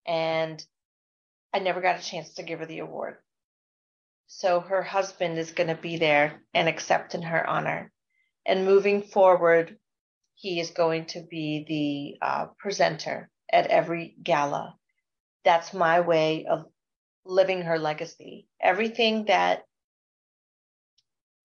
and 0.05 0.63
I 1.53 1.59
never 1.59 1.81
got 1.81 1.99
a 1.99 2.03
chance 2.03 2.33
to 2.33 2.43
give 2.43 2.59
her 2.59 2.65
the 2.65 2.79
award. 2.79 3.17
So 4.27 4.59
her 4.59 4.81
husband 4.81 5.37
is 5.37 5.51
going 5.51 5.69
to 5.69 5.75
be 5.75 5.97
there 5.97 6.41
and 6.53 6.67
accept 6.67 7.15
in 7.15 7.21
her 7.21 7.47
honor. 7.47 7.91
And 8.45 8.65
moving 8.65 9.01
forward, 9.01 9.77
he 10.35 10.59
is 10.59 10.71
going 10.71 11.05
to 11.07 11.21
be 11.21 12.17
the 12.21 12.25
uh, 12.25 12.45
presenter 12.57 13.29
at 13.51 13.67
every 13.67 14.15
gala. 14.21 14.75
That's 15.43 15.73
my 15.73 16.01
way 16.01 16.45
of 16.45 16.65
living 17.25 17.61
her 17.63 17.79
legacy. 17.79 18.47
Everything 18.61 19.25
that 19.25 19.63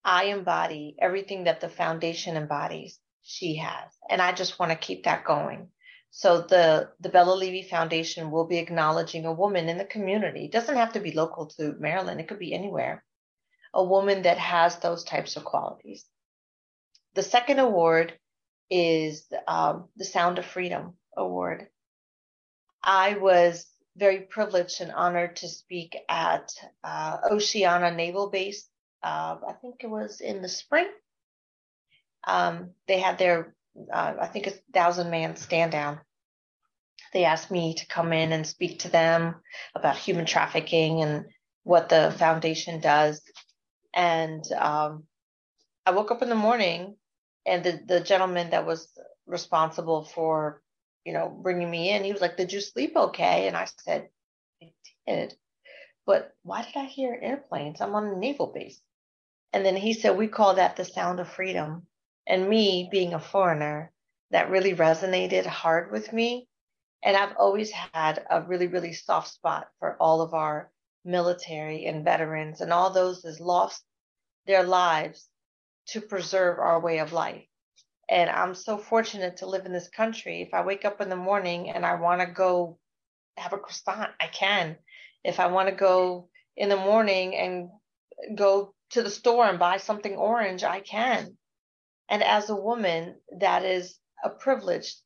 I 0.05 0.25
embody, 0.25 0.97
everything 0.99 1.45
that 1.45 1.61
the 1.61 1.69
foundation 1.69 2.37
embodies, 2.37 2.99
she 3.23 3.57
has. 3.57 3.93
And 4.09 4.21
I 4.21 4.33
just 4.33 4.59
want 4.59 4.73
to 4.73 4.79
keep 4.79 5.05
that 5.05 5.25
going. 5.25 5.69
So 6.11 6.41
the 6.43 6.91
the 7.01 7.09
Bella 7.09 7.35
Levy 7.35 7.63
Foundation 7.63 8.31
will 8.31 8.47
be 8.47 8.59
acknowledging 8.59 9.27
a 9.27 9.33
woman 9.33 9.69
in 9.69 9.79
the 9.79 9.85
community. 9.85 10.47
It 10.47 10.53
doesn't 10.53 10.77
have 10.77 10.93
to 10.95 11.01
be 11.01 11.13
local 11.13 11.47
to 11.47 11.75
Maryland. 11.79 12.21
It 12.21 12.29
could 12.29 12.39
be 12.39 12.55
anywhere. 12.55 13.05
A 13.73 13.85
woman 13.85 14.23
that 14.23 14.39
has 14.39 14.77
those 14.79 15.05
types 15.05 15.37
of 15.37 15.45
qualities. 15.45 16.05
The 17.15 17.23
second 17.23 17.61
award 17.61 18.19
is 18.69 19.27
um, 19.47 19.89
the 19.97 20.05
Sound 20.05 20.39
of 20.39 20.47
Freedom 20.47 20.95
Award. 21.17 21.69
I 22.83 23.15
was 23.15 23.67
very 23.97 24.21
privileged 24.21 24.81
and 24.81 24.93
honored 24.93 25.37
to 25.37 25.49
speak 25.49 25.97
at 26.09 26.53
uh, 26.83 27.19
Oceana 27.31 27.91
Naval 27.91 28.31
Base. 28.31 28.69
Uh, 29.03 29.37
I 29.49 29.53
think 29.61 29.77
it 29.81 29.91
was 29.91 30.21
in 30.21 30.43
the 30.43 30.49
spring. 30.49 30.89
Um, 32.27 32.71
they 32.87 32.99
had 32.99 33.19
their 33.19 33.55
uh, 33.93 34.15
I 34.21 34.27
think 34.27 34.47
a 34.47 34.53
thousand 34.73 35.11
man 35.11 35.37
stand 35.37 35.73
down. 35.73 36.01
They 37.13 37.25
asked 37.25 37.51
me 37.51 37.75
to 37.75 37.87
come 37.87 38.13
in 38.13 38.33
and 38.33 38.47
speak 38.47 38.81
to 38.81 38.89
them 38.89 39.37
about 39.75 39.97
human 39.97 40.27
trafficking 40.27 41.03
and 41.03 41.27
what 41.65 41.89
the 41.89 42.15
foundation 42.19 42.81
does. 42.81 43.21
And 43.95 44.45
um, 44.53 45.05
I 45.85 45.91
woke 45.93 46.11
up 46.11 46.23
in 46.23 46.29
the 46.29 46.35
morning, 46.35 46.97
and 47.47 47.65
the 47.65 47.81
the 47.85 48.01
gentleman 48.01 48.51
that 48.51 48.67
was 48.67 48.89
responsible 49.27 50.05
for, 50.05 50.63
you 51.05 51.13
know, 51.13 51.29
bringing 51.29 51.71
me 51.71 51.91
in, 51.91 52.05
he 52.05 52.13
was 52.13 52.21
like, 52.21 52.37
"Did 52.37 52.53
you 52.53 52.61
sleep 52.61 52.93
okay?" 52.97 53.49
And 53.49 53.57
I 53.57 53.67
said, 53.83 54.09
"I 54.63 54.73
did." 55.07 55.35
But 56.07 56.35
why 56.43 56.63
did 56.63 56.77
I 56.77 56.87
hear 56.87 57.19
airplanes? 57.21 57.81
I'm 57.81 57.95
on 57.95 58.07
a 58.07 58.17
naval 58.17 58.49
base. 58.53 58.81
And 59.53 59.65
then 59.65 59.77
he 59.77 59.95
said, 59.95 60.17
We 60.17 60.29
call 60.29 60.55
that 60.55 60.77
the 60.77 60.85
sound 60.85 61.21
of 61.21 61.29
freedom. 61.29 61.87
And 62.31 62.49
me 62.49 62.89
being 62.89 63.13
a 63.13 63.19
foreigner, 63.19 63.91
that 64.31 64.51
really 64.51 64.73
resonated 64.73 65.45
hard 65.47 65.91
with 65.91 66.13
me. 66.13 66.47
And 67.03 67.17
I've 67.17 67.37
always 67.37 67.73
had 67.73 68.25
a 68.31 68.43
really, 68.43 68.69
really 68.69 68.93
soft 68.93 69.33
spot 69.33 69.67
for 69.81 69.97
all 69.99 70.21
of 70.21 70.33
our 70.33 70.71
military 71.05 71.87
and 71.87 72.05
veterans 72.05 72.61
and 72.61 72.73
all 72.73 72.91
those 72.91 73.23
that 73.23 73.41
lost 73.41 73.83
their 74.47 74.63
lives 74.63 75.29
to 75.89 76.01
preserve 76.01 76.61
our 76.61 76.79
way 76.79 76.99
of 76.99 77.13
life. 77.13 77.43
And 78.09 78.31
I'm 78.31 78.55
so 78.55 78.79
fortunate 78.79 79.39
to 79.39 79.47
live 79.47 79.67
in 79.67 79.73
this 79.73 79.89
country. 79.89 80.41
If 80.41 80.55
I 80.55 80.63
wake 80.65 80.85
up 80.85 81.01
in 81.01 81.09
the 81.09 81.17
morning 81.17 81.71
and 81.71 81.85
I 81.85 81.97
want 81.97 82.21
to 82.21 82.29
go 82.29 82.79
have 83.39 83.55
a 83.55 83.59
croissant, 83.59 84.13
I 84.21 84.29
can. 84.29 84.77
If 85.25 85.41
I 85.41 85.49
want 85.49 85.69
to 85.69 85.75
go 85.75 86.29
in 86.57 86.69
the 86.69 86.77
morning 86.77 87.35
and 87.35 87.71
go 88.37 88.73
to 88.91 89.03
the 89.03 89.11
store 89.11 89.47
and 89.47 89.59
buy 89.59 89.79
something 89.79 90.15
orange, 90.15 90.63
I 90.63 90.79
can. 90.79 91.37
And 92.11 92.25
as 92.25 92.51
a 92.51 92.57
woman, 92.57 93.15
that 93.39 93.65
is 93.65 93.97
a 94.25 94.31
privilege 94.31 94.97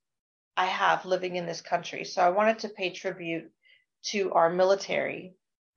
I 0.57 0.65
have 0.65 1.05
living 1.05 1.37
in 1.37 1.45
this 1.45 1.61
country. 1.61 2.05
So 2.05 2.23
I 2.23 2.31
wanted 2.31 2.61
to 2.61 2.71
pay 2.71 2.91
tribute 2.91 3.53
to 4.05 4.33
our 4.33 4.49
military 4.49 5.35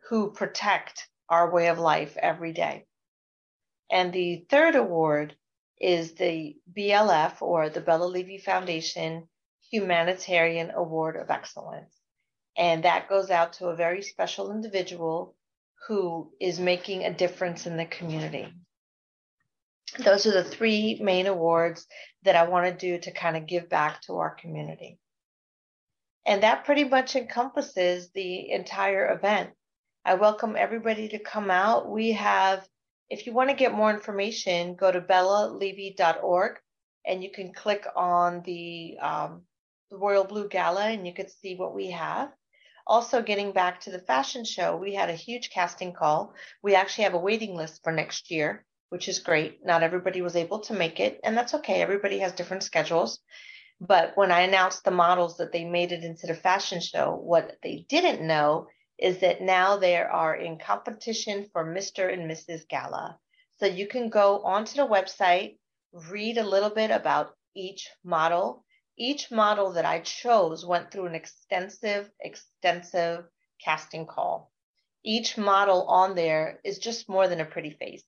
who 0.10 0.32
protect 0.32 1.06
our 1.30 1.52
way 1.52 1.68
of 1.68 1.80
life 1.80 2.16
every 2.16 2.54
day. 2.54 2.86
And 3.92 4.14
the 4.14 4.46
third 4.50 4.76
award 4.76 5.36
is 5.80 6.14
the 6.14 6.56
BLF 6.74 7.42
or 7.42 7.70
the 7.70 7.82
Bella 7.82 8.06
Levy 8.06 8.38
Foundation 8.38 9.28
Humanitarian 9.70 10.72
Award 10.72 11.18
of 11.18 11.30
Excellence. 11.30 11.94
And 12.58 12.84
that 12.86 13.10
goes 13.10 13.30
out 13.30 13.54
to 13.54 13.68
a 13.68 13.76
very 13.76 14.02
special 14.02 14.52
individual 14.52 15.36
who 15.88 16.32
is 16.40 16.60
making 16.60 17.04
a 17.04 17.14
difference 17.14 17.68
in 17.68 17.76
the 17.76 17.86
community 17.86 18.54
those 20.04 20.26
are 20.26 20.32
the 20.32 20.44
three 20.44 21.00
main 21.02 21.28
awards 21.28 21.88
that 22.24 22.36
I 22.36 22.48
want 22.48 22.66
to 22.66 22.74
do 22.74 23.00
to 23.00 23.12
kind 23.12 23.38
of 23.38 23.48
give 23.48 23.70
back 23.70 24.02
to 24.04 24.18
our 24.18 24.36
community. 24.36 25.00
And 26.26 26.44
that 26.44 26.66
pretty 26.66 26.84
much 26.84 27.16
encompasses 27.16 28.10
the 28.12 28.52
entire 28.52 29.12
event. 29.14 29.52
I 30.04 30.16
welcome 30.16 30.56
everybody 30.58 31.10
to 31.10 31.20
come 31.20 31.50
out. 31.50 31.90
We 31.90 32.12
have, 32.14 32.68
if 33.10 33.26
you 33.26 33.34
want 33.34 33.50
to 33.50 33.56
get 33.56 33.74
more 33.74 33.90
information, 33.90 34.76
go 34.76 34.92
to 34.92 35.02
bellalevy.org 35.02 36.58
and 37.06 37.24
you 37.24 37.32
can 37.32 37.54
click 37.54 37.86
on 37.96 38.42
the, 38.46 38.98
um, 39.02 39.44
Royal 39.90 40.26
Blue 40.26 40.50
Gala 40.50 40.88
and 40.88 41.08
you 41.08 41.14
can 41.14 41.30
see 41.30 41.56
what 41.56 41.74
we 41.74 41.92
have. 41.92 42.30
Also, 42.86 43.22
getting 43.22 43.52
back 43.52 43.82
to 43.82 43.92
the 43.92 44.00
fashion 44.00 44.46
show, 44.46 44.76
we 44.76 44.94
had 44.94 45.10
a 45.10 45.14
huge 45.16 45.50
casting 45.50 45.94
call. 45.94 46.34
We 46.62 46.76
actually 46.76 47.06
have 47.06 47.14
a 47.14 47.20
waiting 47.20 47.56
list 47.56 47.84
for 47.84 47.92
next 47.92 48.32
year, 48.32 48.66
which 48.90 49.08
is 49.08 49.20
great. 49.20 49.66
Not 49.66 49.84
everybody 49.84 50.22
was 50.22 50.36
able 50.36 50.60
to 50.62 50.74
make 50.74 51.00
it, 51.00 51.20
and 51.24 51.36
that's 51.36 51.54
okay. 51.56 51.82
Everybody 51.82 52.20
has 52.20 52.34
different 52.34 52.64
schedules. 52.64 53.20
But 53.80 54.14
when 54.16 54.32
I 54.32 54.42
announced 54.42 54.84
the 54.84 54.92
models 54.92 55.38
that 55.38 55.52
they 55.52 55.64
made 55.64 55.92
it 55.92 56.04
into 56.04 56.26
the 56.26 56.34
fashion 56.34 56.82
show, 56.82 57.14
what 57.16 57.58
they 57.62 57.86
didn't 57.88 58.26
know 58.26 58.68
is 58.98 59.20
that 59.20 59.42
now 59.42 59.78
they 59.78 59.98
are 59.98 60.36
in 60.36 60.58
competition 60.58 61.48
for 61.54 61.64
Mr. 61.64 62.12
and 62.12 62.30
Mrs. 62.30 62.68
Gala. 62.68 63.20
So 63.60 63.66
you 63.66 63.88
can 63.88 64.10
go 64.10 64.42
onto 64.44 64.76
the 64.76 64.88
website, 64.88 65.58
read 65.92 66.38
a 66.38 66.44
little 66.44 66.72
bit 66.72 66.90
about 66.90 67.36
each 67.56 67.90
model, 68.04 68.66
each 68.98 69.30
model 69.30 69.74
that 69.74 69.86
I 69.86 70.00
chose 70.00 70.66
went 70.66 70.90
through 70.90 71.06
an 71.06 71.16
extensive, 71.16 72.10
extensive 72.20 73.26
casting 73.64 74.08
call. 74.08 74.52
Each 75.04 75.38
model 75.38 75.88
on 75.88 76.16
there 76.16 76.60
is 76.64 76.80
just 76.80 77.08
more 77.08 77.28
than 77.28 77.40
a 77.40 77.46
pretty 77.46 77.72
face. 77.72 78.04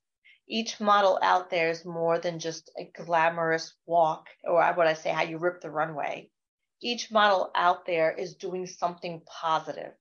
Each 0.50 0.80
model 0.80 1.20
out 1.22 1.50
there 1.50 1.70
is 1.70 1.86
more 1.86 2.20
than 2.20 2.40
just 2.40 2.72
a 2.78 2.86
glamorous 2.86 3.74
walk, 3.86 4.28
or 4.44 4.62
what 4.74 4.88
I 4.88 4.96
say, 4.96 5.12
how 5.12 5.24
you 5.24 5.38
rip 5.38 5.62
the 5.62 5.70
runway. 5.70 6.30
Each 6.82 7.12
model 7.12 7.52
out 7.56 7.86
there 7.86 8.12
is 8.12 8.36
doing 8.36 8.66
something 8.66 9.22
positive 9.26 9.94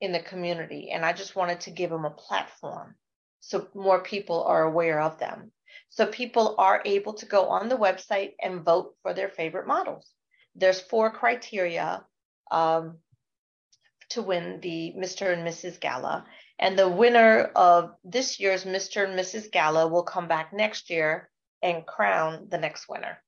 in 0.00 0.12
the 0.12 0.20
community. 0.20 0.90
And 0.90 1.04
I 1.04 1.12
just 1.12 1.34
wanted 1.34 1.60
to 1.62 1.70
give 1.70 1.90
them 1.90 2.04
a 2.04 2.10
platform 2.10 2.96
so 3.40 3.66
more 3.74 4.02
people 4.02 4.44
are 4.44 4.64
aware 4.64 5.00
of 5.00 5.18
them. 5.18 5.52
So 5.88 6.06
people 6.06 6.56
are 6.58 6.82
able 6.84 7.14
to 7.14 7.26
go 7.26 7.48
on 7.48 7.68
the 7.68 7.76
website 7.76 8.34
and 8.42 8.64
vote 8.64 8.94
for 9.02 9.14
their 9.14 9.28
favorite 9.28 9.66
models 9.66 10.12
there's 10.58 10.80
four 10.80 11.10
criteria 11.10 12.04
um, 12.50 12.98
to 14.10 14.22
win 14.22 14.60
the 14.60 14.94
Mr. 14.96 15.32
and 15.32 15.46
Mrs. 15.46 15.80
Gala. 15.80 16.24
And 16.58 16.78
the 16.78 16.88
winner 16.88 17.50
of 17.54 17.94
this 18.04 18.40
year's 18.40 18.64
Mr. 18.64 19.08
and 19.08 19.18
Mrs. 19.18 19.50
Gala 19.52 19.86
will 19.86 20.02
come 20.02 20.26
back 20.26 20.52
next 20.52 20.90
year 20.90 21.30
and 21.62 21.86
crown 21.86 22.48
the 22.50 22.58
next 22.58 22.88
winner. 22.88 23.22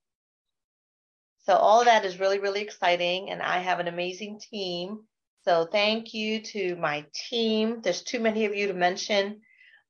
So 1.44 1.54
all 1.54 1.84
that 1.84 2.04
is 2.04 2.20
really, 2.20 2.38
really 2.38 2.60
exciting. 2.60 3.30
And 3.30 3.40
I 3.40 3.58
have 3.58 3.80
an 3.80 3.88
amazing 3.88 4.40
team. 4.40 5.00
So 5.44 5.64
thank 5.64 6.12
you 6.12 6.40
to 6.40 6.76
my 6.76 7.06
team. 7.14 7.80
There's 7.82 8.02
too 8.02 8.20
many 8.20 8.44
of 8.44 8.54
you 8.54 8.66
to 8.68 8.74
mention. 8.74 9.40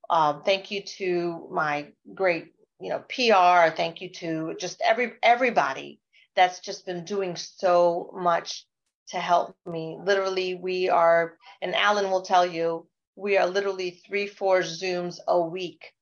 Um, 0.08 0.42
thank 0.44 0.70
you 0.70 0.82
to 0.98 1.48
my 1.50 1.88
great, 2.14 2.52
you 2.80 2.90
know, 2.90 3.00
PR. 3.08 3.74
Thank 3.74 4.00
you 4.00 4.10
to 4.10 4.54
just 4.58 4.80
every 4.84 5.12
everybody 5.22 6.00
that's 6.36 6.60
just 6.60 6.86
been 6.86 7.04
doing 7.04 7.36
so 7.36 8.10
much 8.14 8.66
to 9.08 9.18
help 9.18 9.56
me. 9.66 9.98
Literally, 10.02 10.54
we 10.54 10.88
are, 10.88 11.36
and 11.60 11.74
Alan 11.74 12.10
will 12.10 12.22
tell 12.22 12.46
you, 12.46 12.86
we 13.16 13.36
are 13.36 13.46
literally 13.46 13.90
three, 14.06 14.26
four 14.26 14.60
Zooms 14.60 15.18
a 15.26 15.40
week, 15.40 15.92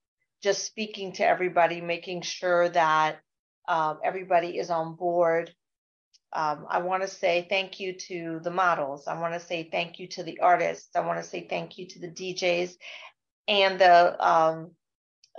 just 0.43 0.65
speaking 0.65 1.12
to 1.15 1.27
everybody, 1.27 1.81
making 1.81 2.23
sure 2.23 2.69
that 2.69 3.21
um, 3.69 3.99
everybody 4.05 4.59
is 4.59 4.71
on 4.71 4.95
board. 4.95 5.53
Um, 6.33 6.67
I 6.69 6.81
want 6.81 7.03
to 7.03 7.09
say 7.09 7.47
thank 7.49 7.81
you 7.81 7.95
to 8.09 8.41
the 8.43 8.50
models. 8.50 9.09
I 9.09 9.19
want 9.21 9.35
to 9.35 9.41
say 9.41 9.69
thank 9.71 9.99
you 9.99 10.09
to 10.09 10.23
the 10.23 10.41
artists. 10.41 10.91
I 10.95 11.00
want 11.00 11.23
to 11.23 11.29
say 11.29 11.47
thank 11.49 11.79
you 11.79 11.87
to 11.88 11.99
the 12.00 12.09
DJs 12.09 12.75
and 13.49 13.81
the 13.81 14.27
um, 14.27 14.73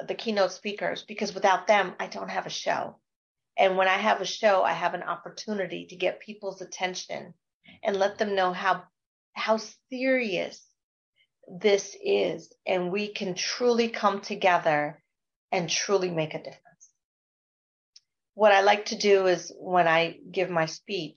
the 0.07 0.15
keynote 0.15 0.51
speakers 0.51 1.03
because 1.07 1.33
without 1.33 1.67
them, 1.67 1.93
I 1.99 2.07
don't 2.07 2.29
have 2.29 2.45
a 2.45 2.51
show. 2.51 2.97
And 3.57 3.77
when 3.77 3.88
I 3.88 3.97
have 3.97 4.21
a 4.21 4.25
show, 4.25 4.63
I 4.63 4.71
have 4.71 4.93
an 4.93 5.03
opportunity 5.03 5.88
to 5.88 5.95
get 5.95 6.21
people's 6.21 6.61
attention 6.61 7.33
and 7.83 7.97
let 7.97 8.17
them 8.17 8.35
know 8.35 8.53
how 8.53 8.83
how 9.33 9.59
serious 9.91 10.65
this 11.49 11.95
is 12.03 12.53
and 12.65 12.91
we 12.91 13.07
can 13.07 13.33
truly 13.33 13.89
come 13.89 14.21
together 14.21 15.01
and 15.51 15.69
truly 15.69 16.12
make 16.12 16.33
a 16.33 16.38
difference. 16.38 16.89
What 18.35 18.51
I 18.51 18.62
like 18.62 18.85
to 18.85 18.97
do 18.97 19.27
is 19.27 19.51
when 19.57 19.88
I 19.88 20.17
give 20.31 20.49
my 20.49 20.65
speech, 20.65 21.15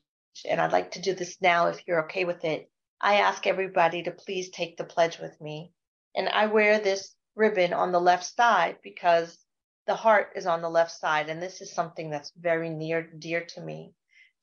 and 0.49 0.61
I'd 0.61 0.73
like 0.73 0.93
to 0.93 1.03
do 1.03 1.15
this 1.15 1.37
now 1.41 1.67
if 1.67 1.87
you're 1.87 2.05
okay 2.05 2.25
with 2.25 2.45
it, 2.45 2.71
I 3.01 3.17
ask 3.17 3.47
everybody 3.47 4.05
to 4.05 4.11
please 4.11 4.51
take 4.51 4.77
the 4.77 4.85
pledge 4.85 5.19
with 5.19 5.39
me. 5.41 5.73
And 6.17 6.29
I 6.29 6.47
wear 6.47 6.79
this 6.79 7.15
ribbon 7.35 7.73
on 7.73 7.93
the 7.93 8.01
left 8.01 8.25
side 8.25 8.79
because 8.83 9.39
the 9.87 9.95
heart 9.95 10.33
is 10.37 10.47
on 10.47 10.63
the 10.63 10.71
left 10.71 10.93
side, 10.93 11.29
and 11.29 11.43
this 11.43 11.61
is 11.61 11.75
something 11.75 12.11
that's 12.11 12.33
very 12.37 12.71
near 12.71 13.03
dear 13.03 13.45
to 13.55 13.61
me. 13.61 13.93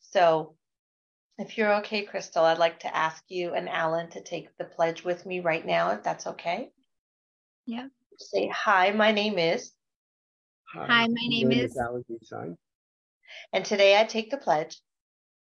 So, 0.02 0.56
if 1.40 1.58
you're 1.58 1.74
okay, 1.76 2.04
Crystal, 2.04 2.44
I'd 2.44 2.58
like 2.58 2.80
to 2.82 2.96
ask 2.96 3.24
you 3.30 3.54
and 3.54 3.68
Alan 3.68 4.10
to 4.12 4.22
take 4.22 4.56
the 4.58 4.66
pledge 4.66 5.04
with 5.04 5.26
me 5.26 5.40
right 5.40 5.66
now, 5.66 5.92
if 5.92 6.04
that's 6.04 6.28
okay. 6.28 6.72
Yeah. 7.66 7.88
Say 8.18 8.48
hi. 8.50 8.92
My 8.92 9.12
name 9.12 9.40
is. 9.40 9.72
Hi, 10.74 10.86
hi 10.86 11.08
my 11.08 11.28
name, 11.28 11.52
is, 11.52 11.72
is 11.72 11.78
Alan 11.78 12.04
Greenstein. 12.10 12.56
And 13.54 13.66
today 13.66 14.00
I 14.00 14.04
take 14.04 14.30
the 14.30 14.38
pledge. 14.38 14.80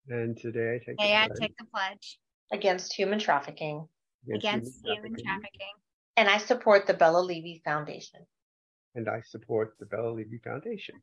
And 0.08 0.36
today 0.36 0.74
I 0.74 0.78
take. 0.78 0.98
Today 0.98 1.16
I 1.16 1.28
take 1.38 1.56
the 1.56 1.66
pledge 1.66 2.18
against 2.52 2.92
human 2.94 3.18
trafficking. 3.18 3.86
Against, 4.28 4.46
against 4.46 4.80
human, 4.84 5.02
trafficking. 5.02 5.24
trafficking. 5.24 5.74
And 6.16 6.28
I 6.28 6.38
support 6.38 6.86
the 6.86 6.94
Bella 6.94 7.20
Levy 7.20 7.60
Foundation 7.64 8.20
and 8.94 9.08
I 9.08 9.20
support 9.22 9.74
the 9.78 9.86
Bella 9.86 10.10
Levy 10.10 10.38
Foundation. 10.38 10.96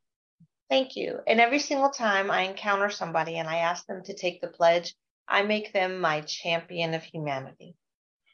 Thank 0.72 0.96
you. 0.96 1.20
And 1.28 1.42
every 1.42 1.60
single 1.60 1.90
time 1.90 2.32
I 2.32 2.44
encounter 2.44 2.90
somebody 2.90 3.36
and 3.36 3.46
I 3.46 3.58
ask 3.58 3.86
them 3.88 4.04
to 4.06 4.14
take 4.14 4.40
the 4.40 4.48
pledge, 4.48 4.96
I 5.28 5.42
make 5.42 5.74
them 5.74 6.00
my 6.00 6.22
champion 6.22 6.94
of 6.94 7.04
humanity. 7.04 7.76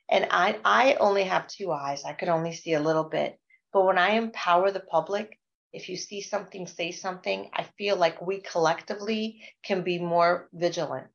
And 0.07 0.27
I, 0.29 0.59
I 0.63 0.93
only 0.99 1.23
have 1.23 1.47
two 1.47 1.71
eyes. 1.71 2.05
I 2.05 2.13
could 2.13 2.29
only 2.29 2.53
see 2.53 2.73
a 2.73 2.79
little 2.79 3.05
bit. 3.05 3.39
But 3.73 3.85
when 3.85 3.97
I 3.97 4.11
empower 4.11 4.69
the 4.69 4.81
public, 4.81 5.39
if 5.73 5.89
you 5.89 5.97
see 5.97 6.21
something, 6.21 6.67
say 6.67 6.91
something, 6.91 7.49
I 7.53 7.63
feel 7.75 7.95
like 7.95 8.21
we 8.21 8.41
collectively 8.41 9.41
can 9.63 9.81
be 9.81 9.97
more 9.97 10.47
vigilant. 10.53 11.07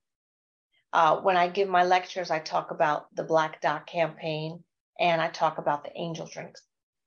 Uh, 0.93 1.21
when 1.21 1.37
I 1.37 1.47
give 1.47 1.69
my 1.69 1.85
lectures, 1.85 2.33
I 2.33 2.41
talk 2.41 2.73
about 2.73 3.07
the 3.15 3.23
Black 3.23 3.61
Dot 3.61 3.87
campaign 3.87 4.65
and 4.99 5.23
I 5.23 5.29
talk 5.29 5.59
about 5.59 5.85
the 5.85 5.97
angel 5.97 6.27
drinks. 6.27 6.63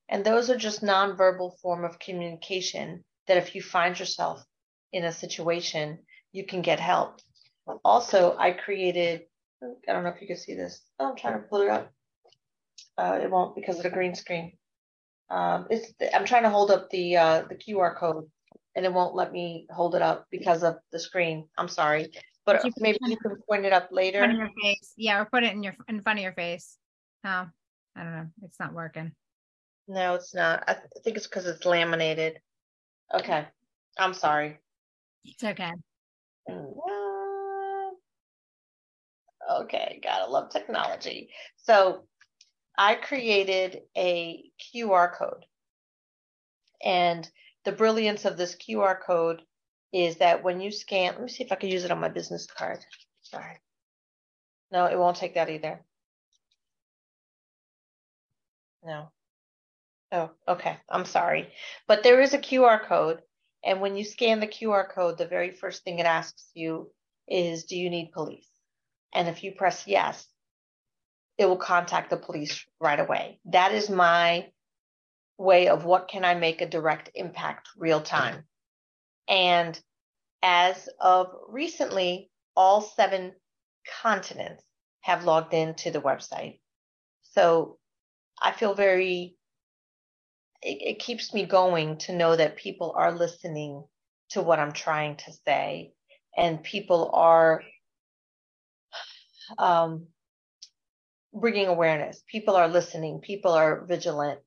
And 0.07 0.23
those 0.23 0.49
are 0.49 0.57
just 0.57 0.81
nonverbal 0.81 1.59
form 1.59 1.83
of 1.83 1.99
communication 1.99 3.03
that 3.27 3.37
if 3.37 3.55
you 3.55 3.61
find 3.61 3.97
yourself 3.99 4.43
in 4.93 5.03
a 5.03 5.11
situation, 5.11 5.99
you 6.31 6.45
can 6.45 6.61
get 6.61 6.79
help. 6.79 7.19
Also, 7.83 8.35
I 8.37 8.51
created, 8.51 9.23
I 9.63 9.91
don't 9.91 10.03
know 10.03 10.09
if 10.09 10.21
you 10.21 10.27
can 10.27 10.37
see 10.37 10.55
this. 10.55 10.81
Oh, 10.99 11.09
I'm 11.09 11.15
trying 11.15 11.41
to 11.41 11.47
pull 11.47 11.61
it 11.61 11.69
up. 11.69 11.91
Uh, 12.97 13.19
it 13.21 13.29
won't 13.29 13.55
because 13.55 13.77
of 13.77 13.83
the 13.83 13.89
green 13.89 14.15
screen. 14.15 14.53
Um, 15.29 15.67
it's, 15.69 15.91
I'm 16.13 16.25
trying 16.25 16.43
to 16.43 16.49
hold 16.49 16.71
up 16.71 16.89
the 16.91 17.17
uh, 17.17 17.43
the 17.49 17.55
QR 17.55 17.97
code 17.97 18.29
and 18.75 18.85
it 18.85 18.93
won't 18.93 19.15
let 19.15 19.31
me 19.31 19.65
hold 19.71 19.95
it 19.95 20.01
up 20.01 20.27
because 20.29 20.63
of 20.63 20.75
the 20.91 20.99
screen. 20.99 21.47
I'm 21.57 21.67
sorry, 21.67 22.11
but 22.45 22.63
you 22.63 22.71
maybe 22.77 22.99
you 23.01 23.17
can 23.17 23.35
point 23.49 23.65
it 23.65 23.73
up 23.73 23.89
later. 23.91 24.23
In 24.23 24.37
your 24.37 24.49
face, 24.61 24.93
yeah, 24.97 25.19
or 25.19 25.25
put 25.25 25.43
it 25.43 25.53
in 25.53 25.63
your 25.63 25.75
in 25.87 26.01
front 26.01 26.19
of 26.19 26.23
your 26.23 26.33
face. 26.33 26.77
Oh, 27.23 27.47
I 27.95 28.03
don't 28.03 28.11
know, 28.11 28.27
it's 28.43 28.59
not 28.59 28.73
working. 28.73 29.13
No, 29.87 30.15
it's 30.15 30.33
not. 30.33 30.63
I, 30.67 30.73
th- 30.73 30.85
I 30.95 30.99
think 31.03 31.17
it's 31.17 31.27
because 31.27 31.47
it's 31.47 31.65
laminated. 31.65 32.39
Okay. 33.13 33.45
I'm 33.97 34.13
sorry. 34.13 34.59
It's 35.23 35.43
okay. 35.43 35.71
Okay, 39.51 39.99
gotta 40.03 40.29
love 40.29 40.49
technology. 40.49 41.29
So 41.57 42.07
I 42.77 42.95
created 42.95 43.83
a 43.95 44.43
QR 44.59 45.13
code. 45.13 45.45
And 46.83 47.29
the 47.63 47.71
brilliance 47.71 48.25
of 48.25 48.37
this 48.37 48.55
QR 48.55 48.99
code 49.01 49.41
is 49.93 50.17
that 50.17 50.43
when 50.43 50.59
you 50.59 50.71
scan, 50.71 51.13
let 51.13 51.21
me 51.21 51.29
see 51.29 51.43
if 51.43 51.51
I 51.51 51.55
can 51.55 51.69
use 51.69 51.83
it 51.83 51.91
on 51.91 51.99
my 51.99 52.09
business 52.09 52.45
card. 52.47 52.79
Sorry. 53.21 53.59
No, 54.71 54.85
it 54.85 54.97
won't 54.97 55.17
take 55.17 55.35
that 55.35 55.49
either. 55.49 55.83
No. 58.83 59.11
Oh, 60.15 60.31
okay. 60.47 60.77
I'm 60.89 61.03
sorry. 61.03 61.49
But 61.89 62.01
there 62.01 62.21
is 62.21 62.33
a 62.33 62.39
QR 62.39 62.81
code. 62.81 63.21
And 63.65 63.81
when 63.81 63.97
you 63.97 64.05
scan 64.05 64.39
the 64.39 64.47
QR 64.47 64.89
code, 64.89 65.17
the 65.17 65.27
very 65.27 65.51
first 65.51 65.83
thing 65.83 65.99
it 65.99 66.05
asks 66.05 66.49
you 66.53 66.89
is 67.27 67.65
Do 67.65 67.75
you 67.75 67.89
need 67.89 68.13
police? 68.13 68.47
And 69.13 69.27
if 69.27 69.43
you 69.43 69.51
press 69.51 69.85
yes, 69.87 70.25
it 71.37 71.47
will 71.47 71.57
contact 71.57 72.09
the 72.09 72.17
police 72.17 72.65
right 72.79 72.99
away. 72.99 73.39
That 73.45 73.73
is 73.73 73.89
my 73.89 74.47
way 75.37 75.67
of 75.67 75.83
what 75.83 76.07
can 76.07 76.23
I 76.23 76.35
make 76.35 76.61
a 76.61 76.69
direct 76.69 77.09
impact 77.13 77.67
real 77.75 77.99
time. 77.99 78.45
And 79.27 79.77
as 80.41 80.87
of 81.01 81.35
recently, 81.49 82.29
all 82.55 82.79
seven 82.79 83.33
continents 84.01 84.63
have 85.01 85.25
logged 85.25 85.53
into 85.53 85.91
the 85.91 86.01
website. 86.01 86.59
So 87.23 87.79
I 88.41 88.53
feel 88.53 88.75
very 88.75 89.35
it, 90.65 90.95
it 90.95 90.99
keeps 90.99 91.33
me 91.33 91.45
going 91.45 91.99
to 91.99 92.15
know 92.15 92.35
that 92.35 92.57
people 92.57 92.93
are 92.97 93.13
listening 93.13 93.85
to 94.31 94.41
what 94.41 94.59
I'm 94.59 94.73
trying 94.73 95.17
to 95.17 95.33
say 95.47 95.93
and 96.37 96.63
people 96.63 97.11
are 97.13 97.63
um, 99.57 100.07
bringing 101.33 101.67
awareness. 101.67 102.23
People 102.29 102.55
are 102.55 102.67
listening, 102.67 103.19
people 103.21 103.51
are 103.53 103.85
vigilant. 103.85 104.39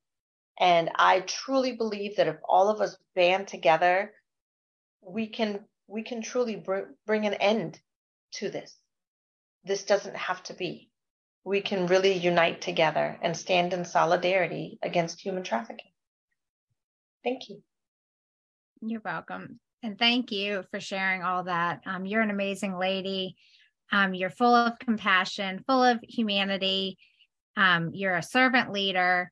And 0.58 0.90
I 0.96 1.20
truly 1.20 1.76
believe 1.76 2.16
that 2.16 2.28
if 2.28 2.36
all 2.44 2.68
of 2.68 2.80
us 2.80 2.96
band 3.14 3.48
together, 3.48 4.12
we 5.02 5.28
can 5.28 5.60
we 5.86 6.02
can 6.02 6.22
truly 6.22 6.56
br- 6.56 6.92
bring 7.06 7.26
an 7.26 7.34
end 7.34 7.80
to 8.34 8.50
this. 8.50 8.76
This 9.64 9.84
doesn't 9.84 10.16
have 10.16 10.42
to 10.44 10.54
be. 10.54 10.90
We 11.44 11.62
can 11.62 11.86
really 11.86 12.12
unite 12.14 12.60
together 12.60 13.18
and 13.22 13.36
stand 13.36 13.72
in 13.72 13.84
solidarity 13.84 14.78
against 14.82 15.20
human 15.20 15.44
trafficking. 15.44 15.92
Thank 17.28 17.50
you. 17.50 17.62
You're 18.80 19.02
welcome. 19.04 19.60
And 19.82 19.98
thank 19.98 20.32
you 20.32 20.64
for 20.70 20.80
sharing 20.80 21.22
all 21.22 21.44
that. 21.44 21.82
Um, 21.84 22.06
you're 22.06 22.22
an 22.22 22.30
amazing 22.30 22.78
lady. 22.78 23.36
Um, 23.92 24.14
you're 24.14 24.30
full 24.30 24.54
of 24.54 24.78
compassion, 24.78 25.62
full 25.66 25.84
of 25.84 25.98
humanity. 26.02 26.96
Um, 27.54 27.90
you're 27.92 28.16
a 28.16 28.22
servant 28.22 28.72
leader. 28.72 29.30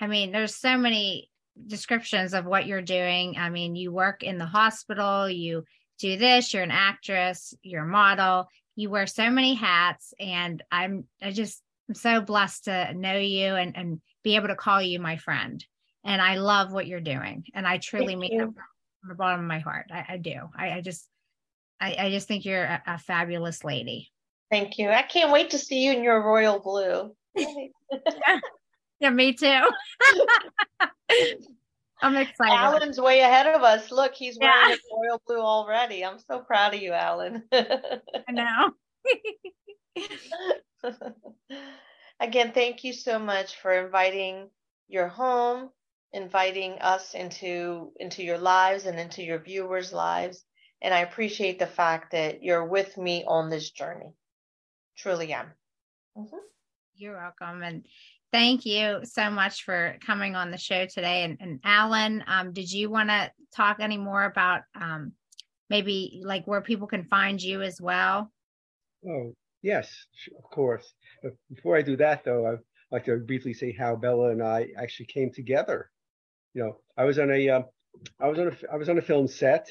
I 0.00 0.06
mean, 0.06 0.30
there's 0.30 0.54
so 0.54 0.76
many 0.76 1.30
descriptions 1.66 2.32
of 2.32 2.46
what 2.46 2.66
you're 2.66 2.80
doing. 2.80 3.36
I 3.36 3.50
mean, 3.50 3.74
you 3.74 3.90
work 3.90 4.22
in 4.22 4.38
the 4.38 4.46
hospital, 4.46 5.28
you 5.28 5.64
do 5.98 6.16
this, 6.16 6.54
you're 6.54 6.62
an 6.62 6.70
actress, 6.70 7.54
you're 7.64 7.84
a 7.84 7.88
model, 7.88 8.46
you 8.76 8.88
wear 8.88 9.08
so 9.08 9.30
many 9.30 9.54
hats. 9.54 10.14
And 10.20 10.62
I'm 10.70 11.06
I 11.20 11.32
just 11.32 11.60
I'm 11.88 11.96
so 11.96 12.20
blessed 12.20 12.66
to 12.66 12.94
know 12.94 13.16
you 13.16 13.56
and, 13.56 13.76
and 13.76 14.00
be 14.22 14.36
able 14.36 14.48
to 14.48 14.56
call 14.56 14.80
you 14.80 15.00
my 15.00 15.16
friend. 15.16 15.64
And 16.04 16.20
I 16.20 16.36
love 16.36 16.72
what 16.72 16.86
you're 16.86 17.00
doing. 17.00 17.44
And 17.54 17.66
I 17.66 17.78
truly 17.78 18.16
mean 18.16 18.40
it 18.40 18.44
from 18.44 19.08
the 19.08 19.14
bottom 19.14 19.40
of 19.40 19.46
my 19.46 19.60
heart. 19.60 19.86
I, 19.92 20.04
I 20.10 20.16
do. 20.16 20.34
I, 20.56 20.72
I, 20.72 20.80
just 20.80 21.08
I, 21.80 21.96
I 21.98 22.10
just 22.10 22.28
think 22.28 22.44
you're 22.44 22.64
a, 22.64 22.82
a 22.86 22.98
fabulous 22.98 23.64
lady. 23.64 24.10
Thank 24.50 24.78
you. 24.78 24.90
I 24.90 25.02
can't 25.02 25.32
wait 25.32 25.50
to 25.50 25.58
see 25.58 25.84
you 25.84 25.92
in 25.92 26.02
your 26.02 26.22
royal 26.22 26.58
blue. 26.58 27.14
yeah. 27.36 28.38
yeah, 29.00 29.10
me 29.10 29.32
too. 29.32 29.62
I'm 32.02 32.16
excited. 32.16 32.54
Alan's 32.54 33.00
way 33.00 33.20
ahead 33.20 33.46
of 33.46 33.62
us. 33.62 33.92
Look, 33.92 34.14
he's 34.14 34.36
wearing 34.38 34.70
yeah. 34.70 34.76
royal 34.92 35.22
blue 35.26 35.40
already. 35.40 36.04
I'm 36.04 36.18
so 36.18 36.40
proud 36.40 36.74
of 36.74 36.82
you, 36.82 36.92
Alan. 36.92 37.44
I 37.52 38.00
know. 38.30 38.72
Again, 42.20 42.52
thank 42.52 42.84
you 42.84 42.92
so 42.92 43.18
much 43.18 43.56
for 43.60 43.72
inviting 43.72 44.48
your 44.88 45.08
home, 45.08 45.70
inviting 46.12 46.72
us 46.80 47.14
into 47.14 47.92
into 47.98 48.22
your 48.22 48.38
lives 48.38 48.86
and 48.86 48.98
into 48.98 49.22
your 49.22 49.38
viewers' 49.38 49.92
lives. 49.92 50.44
And 50.82 50.92
I 50.92 51.00
appreciate 51.00 51.58
the 51.58 51.66
fact 51.66 52.12
that 52.12 52.42
you're 52.42 52.66
with 52.66 52.96
me 52.98 53.24
on 53.26 53.50
this 53.50 53.70
journey. 53.70 54.12
Truly 54.96 55.32
am. 55.32 55.46
Mm-hmm. 56.16 56.36
You're 56.96 57.16
welcome. 57.16 57.62
And 57.62 57.86
thank 58.32 58.66
you 58.66 59.00
so 59.04 59.30
much 59.30 59.64
for 59.64 59.96
coming 60.04 60.34
on 60.34 60.50
the 60.50 60.58
show 60.58 60.86
today. 60.86 61.24
And, 61.24 61.38
and 61.40 61.60
Alan, 61.64 62.24
um, 62.26 62.52
did 62.52 62.70
you 62.70 62.90
want 62.90 63.10
to 63.10 63.30
talk 63.54 63.78
any 63.80 63.96
more 63.96 64.24
about 64.24 64.62
um, 64.78 65.12
maybe 65.70 66.20
like 66.24 66.46
where 66.46 66.60
people 66.60 66.86
can 66.86 67.04
find 67.04 67.40
you 67.40 67.62
as 67.62 67.80
well? 67.80 68.32
Oh, 69.08 69.34
yes, 69.62 69.90
of 70.36 70.50
course. 70.50 70.92
Before 71.54 71.76
I 71.76 71.82
do 71.82 71.96
that, 71.96 72.24
though, 72.24 72.46
I'd 72.46 72.58
like 72.90 73.04
to 73.04 73.16
briefly 73.18 73.54
say 73.54 73.74
how 73.78 73.96
Bella 73.96 74.30
and 74.30 74.42
I 74.42 74.68
actually 74.76 75.06
came 75.06 75.30
together. 75.32 75.90
You 76.54 76.62
know, 76.62 76.76
I 76.96 77.04
was 77.04 77.18
on 77.18 77.30
a, 77.30 77.48
uh, 77.48 77.62
I 78.20 78.28
was 78.28 78.38
on 78.38 78.48
a, 78.48 78.72
I 78.72 78.76
was 78.76 78.88
on 78.88 78.98
a 78.98 79.02
film 79.02 79.28
set, 79.28 79.68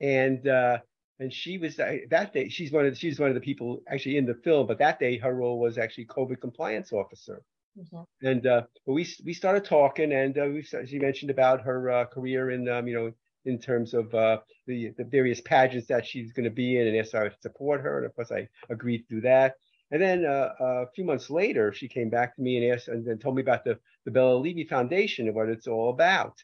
and 0.00 0.46
uh, 0.46 0.78
and 1.18 1.32
she 1.32 1.58
was 1.58 1.76
that 1.76 2.30
day. 2.32 2.48
She's 2.48 2.72
one 2.72 2.86
of 2.86 2.92
the, 2.92 2.98
she's 2.98 3.20
one 3.20 3.28
of 3.28 3.34
the 3.34 3.40
people 3.40 3.82
actually 3.88 4.16
in 4.16 4.26
the 4.26 4.34
film, 4.34 4.66
but 4.66 4.78
that 4.78 4.98
day 4.98 5.18
her 5.18 5.34
role 5.34 5.58
was 5.58 5.78
actually 5.78 6.06
COVID 6.06 6.40
compliance 6.40 6.92
officer. 6.92 7.42
Mm-hmm. 7.78 8.26
And 8.26 8.46
uh, 8.46 8.62
but 8.86 8.92
we 8.92 9.06
we 9.24 9.34
started 9.34 9.64
talking, 9.64 10.12
and 10.12 10.36
uh, 10.36 10.46
we 10.46 10.62
she 10.62 10.98
mentioned 10.98 11.30
about 11.30 11.62
her 11.62 11.90
uh, 11.90 12.04
career 12.06 12.50
in 12.50 12.68
um, 12.68 12.88
you 12.88 12.94
know 12.94 13.12
in 13.44 13.58
terms 13.58 13.94
of 13.94 14.12
uh, 14.14 14.38
the 14.66 14.92
the 14.96 15.04
various 15.04 15.40
pageants 15.40 15.88
that 15.88 16.06
she's 16.06 16.32
going 16.32 16.44
to 16.44 16.50
be 16.50 16.78
in, 16.78 16.86
and 16.86 16.96
asked 16.96 17.14
I 17.14 17.24
would 17.24 17.40
support 17.40 17.80
her, 17.82 17.98
and 17.98 18.06
of 18.06 18.14
course 18.14 18.32
I 18.32 18.48
agreed 18.68 19.08
to 19.08 19.16
do 19.16 19.20
that. 19.22 19.56
And 19.92 20.00
then 20.00 20.24
uh, 20.24 20.50
a 20.60 20.86
few 20.94 21.04
months 21.04 21.30
later, 21.30 21.72
she 21.72 21.88
came 21.88 22.10
back 22.10 22.36
to 22.36 22.42
me 22.42 22.56
and 22.56 22.74
asked 22.74 22.88
and 22.88 23.04
then 23.04 23.18
told 23.18 23.34
me 23.34 23.42
about 23.42 23.64
the 23.64 23.78
the 24.10 24.18
Bella 24.18 24.36
Levy 24.36 24.64
Foundation 24.64 25.26
and 25.26 25.36
what 25.36 25.48
it's 25.48 25.66
all 25.66 25.90
about. 25.90 26.36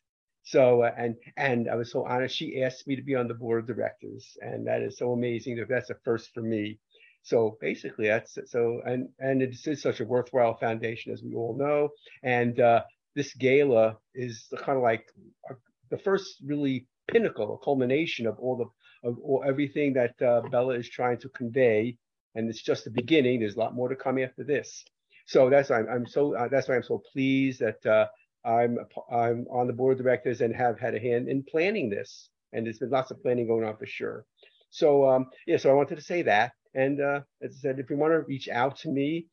So 0.44 0.82
uh, 0.82 0.92
and 0.96 1.16
and 1.36 1.68
I 1.68 1.74
was 1.74 1.90
so 1.90 2.06
honored. 2.06 2.30
She 2.30 2.62
asked 2.62 2.86
me 2.86 2.94
to 2.96 3.02
be 3.02 3.16
on 3.16 3.26
the 3.26 3.34
board 3.34 3.60
of 3.60 3.66
directors, 3.66 4.36
and 4.40 4.66
that 4.68 4.80
is 4.80 4.96
so 4.96 5.12
amazing. 5.12 5.56
That 5.56 5.68
that's 5.68 5.90
a 5.90 5.96
first 6.04 6.32
for 6.32 6.42
me. 6.42 6.78
So 7.22 7.58
basically, 7.60 8.06
that's 8.06 8.38
so, 8.46 8.80
and 8.86 9.08
and 9.18 9.42
it 9.42 9.56
is 9.66 9.82
such 9.82 9.98
a 10.00 10.04
worthwhile 10.04 10.56
foundation, 10.56 11.12
as 11.12 11.22
we 11.24 11.34
all 11.34 11.56
know. 11.58 11.88
And 12.22 12.60
uh, 12.60 12.84
this 13.16 13.34
gala 13.34 13.96
is 14.14 14.46
kind 14.58 14.76
of 14.76 14.84
like 14.84 15.04
the 15.90 15.98
first 15.98 16.36
really 16.44 16.86
pinnacle, 17.08 17.54
a 17.60 17.64
culmination 17.64 18.28
of 18.28 18.38
all 18.38 18.56
the 18.56 19.08
of 19.08 19.18
all, 19.18 19.42
everything 19.44 19.94
that 19.94 20.14
uh, 20.22 20.42
Bella 20.48 20.74
is 20.74 20.88
trying 20.88 21.18
to 21.18 21.28
convey. 21.30 21.96
And 22.36 22.48
it's 22.50 22.62
just 22.62 22.84
the 22.84 22.90
beginning. 22.90 23.40
There's 23.40 23.56
a 23.56 23.58
lot 23.58 23.74
more 23.74 23.88
to 23.88 23.96
come 23.96 24.18
after 24.18 24.44
this. 24.44 24.84
So 25.26 25.50
that's 25.50 25.70
why 25.70 25.80
I'm, 25.80 25.88
I'm 25.88 26.06
so 26.06 26.34
uh, 26.34 26.48
that's 26.48 26.68
why 26.68 26.76
I'm 26.76 26.82
so 26.82 27.02
pleased 27.12 27.60
that 27.60 27.84
uh, 27.84 28.06
I'm 28.44 28.78
I'm 29.10 29.46
on 29.50 29.66
the 29.66 29.72
board 29.72 29.98
of 29.98 30.04
directors 30.04 30.40
and 30.40 30.54
have 30.54 30.78
had 30.78 30.94
a 30.94 31.00
hand 31.00 31.28
in 31.28 31.44
planning 31.44 31.90
this. 31.90 32.30
And 32.52 32.64
there's 32.64 32.78
been 32.78 32.90
lots 32.90 33.10
of 33.10 33.20
planning 33.22 33.46
going 33.46 33.64
on 33.64 33.76
for 33.76 33.86
sure. 33.86 34.24
So 34.70 35.08
um, 35.08 35.26
yeah, 35.46 35.56
so 35.56 35.70
I 35.70 35.74
wanted 35.74 35.96
to 35.96 36.02
say 36.02 36.22
that. 36.22 36.52
And 36.74 37.00
uh, 37.00 37.20
as 37.42 37.56
I 37.56 37.60
said, 37.60 37.78
if 37.78 37.90
you 37.90 37.96
want 37.96 38.12
to 38.12 38.20
reach 38.20 38.48
out 38.48 38.76
to 38.78 38.88
me, 38.88 39.26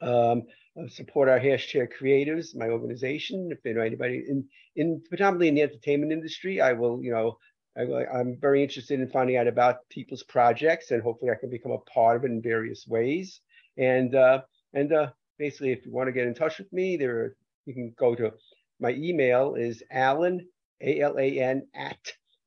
um, 0.00 0.44
uh, 0.78 0.88
support 0.88 1.28
our 1.28 1.40
hashtag 1.40 1.88
creatives, 2.00 2.56
my 2.56 2.68
organization. 2.68 3.50
If 3.52 3.58
you 3.64 3.74
know 3.74 3.82
anybody 3.82 4.24
in, 4.26 4.46
in 4.76 5.02
predominantly 5.08 5.48
in 5.48 5.56
the 5.56 5.62
entertainment 5.62 6.12
industry, 6.12 6.60
I 6.60 6.72
will, 6.72 7.02
you 7.02 7.10
know, 7.10 7.36
I, 7.76 8.20
am 8.20 8.38
very 8.40 8.62
interested 8.62 9.00
in 9.00 9.08
finding 9.08 9.36
out 9.36 9.46
about 9.46 9.88
people's 9.90 10.22
projects 10.22 10.90
and 10.90 11.02
hopefully 11.02 11.30
I 11.30 11.40
can 11.40 11.50
become 11.50 11.72
a 11.72 11.90
part 11.90 12.16
of 12.16 12.24
it 12.24 12.30
in 12.30 12.42
various 12.42 12.86
ways. 12.86 13.40
And 13.76 14.14
uh, 14.14 14.42
and 14.72 14.92
uh, 14.92 15.10
basically, 15.38 15.72
if 15.72 15.84
you 15.84 15.92
want 15.92 16.08
to 16.08 16.12
get 16.12 16.26
in 16.26 16.34
touch 16.34 16.58
with 16.58 16.72
me, 16.72 16.96
there 16.96 17.34
you 17.66 17.74
can 17.74 17.94
go 17.98 18.14
to 18.14 18.32
my 18.80 18.90
email 18.90 19.54
is 19.54 19.82
Alan 19.90 20.46
A 20.80 21.00
L 21.00 21.18
A 21.18 21.40
N 21.40 21.66
at 21.74 21.98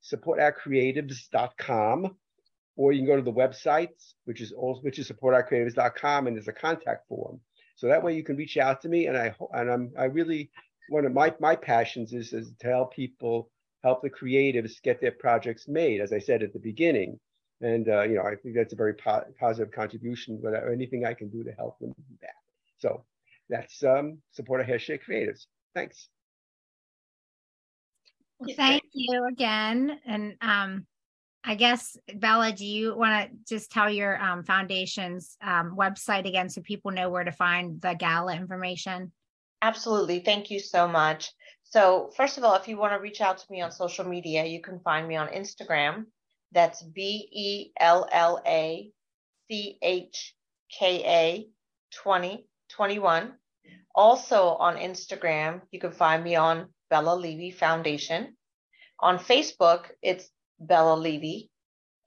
supportourcreatives.com 0.04 2.16
or 2.76 2.92
you 2.92 3.00
can 3.00 3.08
go 3.08 3.16
to 3.16 3.22
the 3.22 3.32
website, 3.32 3.90
which 4.26 4.42
is 4.42 4.52
also 4.52 4.82
which 4.82 5.00
is 5.00 5.10
supportourcreatives.com, 5.10 6.28
and 6.28 6.36
there's 6.36 6.48
a 6.48 6.54
contact 6.54 7.08
form. 7.08 7.40
So 7.76 7.88
that 7.88 8.04
way 8.04 8.16
you 8.16 8.24
can 8.24 8.36
reach 8.36 8.58
out 8.58 8.82
to 8.82 8.90
me, 8.90 9.08
and 9.08 9.18
I 9.18 9.36
and 9.54 9.70
I'm 9.70 9.92
I 9.98 10.06
really 10.06 10.52
one 10.90 11.06
of 11.06 11.14
my 11.14 11.34
my 11.40 11.56
passions 11.56 12.14
is 12.14 12.34
is 12.34 12.52
to 12.60 12.68
help 12.68 12.94
people 12.94 13.50
help 13.84 14.02
the 14.02 14.10
creatives 14.10 14.82
get 14.82 15.02
their 15.02 15.12
projects 15.12 15.68
made, 15.68 16.02
as 16.02 16.14
I 16.14 16.20
said 16.20 16.42
at 16.42 16.54
the 16.54 16.60
beginning. 16.60 17.20
And 17.62 17.88
uh, 17.88 18.04
you 18.04 18.16
know, 18.16 18.24
I 18.24 18.36
think 18.36 18.56
that's 18.56 18.74
a 18.74 18.76
very 18.76 18.94
po- 18.94 19.26
positive 19.40 19.72
contribution. 19.72 20.40
But 20.42 20.54
anything 20.72 21.06
I 21.06 21.14
can 21.14 21.30
do 21.30 21.44
to 21.44 21.52
help 21.52 21.80
them 21.80 21.94
do 21.98 22.16
that. 22.22 22.36
So 22.80 23.04
that's 23.50 23.84
um, 23.84 24.18
support 24.32 24.62
a 24.62 24.64
hashtag 24.64 25.00
creatives. 25.08 25.46
Thanks. 25.74 26.10
Well, 28.40 28.56
thank 28.56 28.84
you 28.94 29.26
again, 29.32 30.00
and 30.06 30.36
um, 30.42 30.86
I 31.46 31.56
guess, 31.56 31.98
Bella, 32.16 32.54
do 32.54 32.66
you 32.66 32.96
want 32.96 33.30
to 33.30 33.56
just 33.56 33.72
tell 33.72 33.90
your 33.90 34.22
um, 34.22 34.44
foundation's 34.44 35.38
um, 35.42 35.76
website 35.78 36.28
again 36.28 36.50
so 36.50 36.62
people 36.62 36.92
know 36.92 37.10
where 37.10 37.24
to 37.24 37.32
find 37.32 37.82
the 37.82 37.96
gala 37.96 38.36
information? 38.36 39.12
Absolutely. 39.62 40.20
Thank 40.20 40.50
you 40.50 40.60
so 40.60 40.88
much. 40.88 41.32
So, 41.64 42.12
first 42.16 42.38
of 42.38 42.44
all, 42.44 42.56
if 42.56 42.68
you 42.68 42.78
want 42.78 42.94
to 42.94 43.00
reach 43.00 43.20
out 43.20 43.38
to 43.38 43.46
me 43.50 43.62
on 43.62 43.72
social 43.72 44.06
media, 44.06 44.46
you 44.46 44.62
can 44.62 44.80
find 44.80 45.08
me 45.08 45.16
on 45.16 45.28
Instagram. 45.30 46.06
That's 46.54 46.84
B 46.84 47.28
E 47.32 47.72
L 47.80 48.08
L 48.12 48.42
A 48.46 48.92
C 49.50 49.80
H 49.82 50.36
K 50.72 51.04
A 51.06 51.48
2021. 52.04 53.34
Also 53.96 54.50
on 54.50 54.78
Instagram, 54.78 55.62
you 55.72 55.80
can 55.80 55.92
find 55.92 56.24
me 56.24 56.36
on 56.36 56.68
Bella 56.90 57.16
Levy 57.16 57.52
Foundation. 57.52 58.36
On 59.00 59.20
Facebook, 59.20 59.92
it's 60.02 60.30
Bella 60.60 60.96
Levy, 60.96 61.52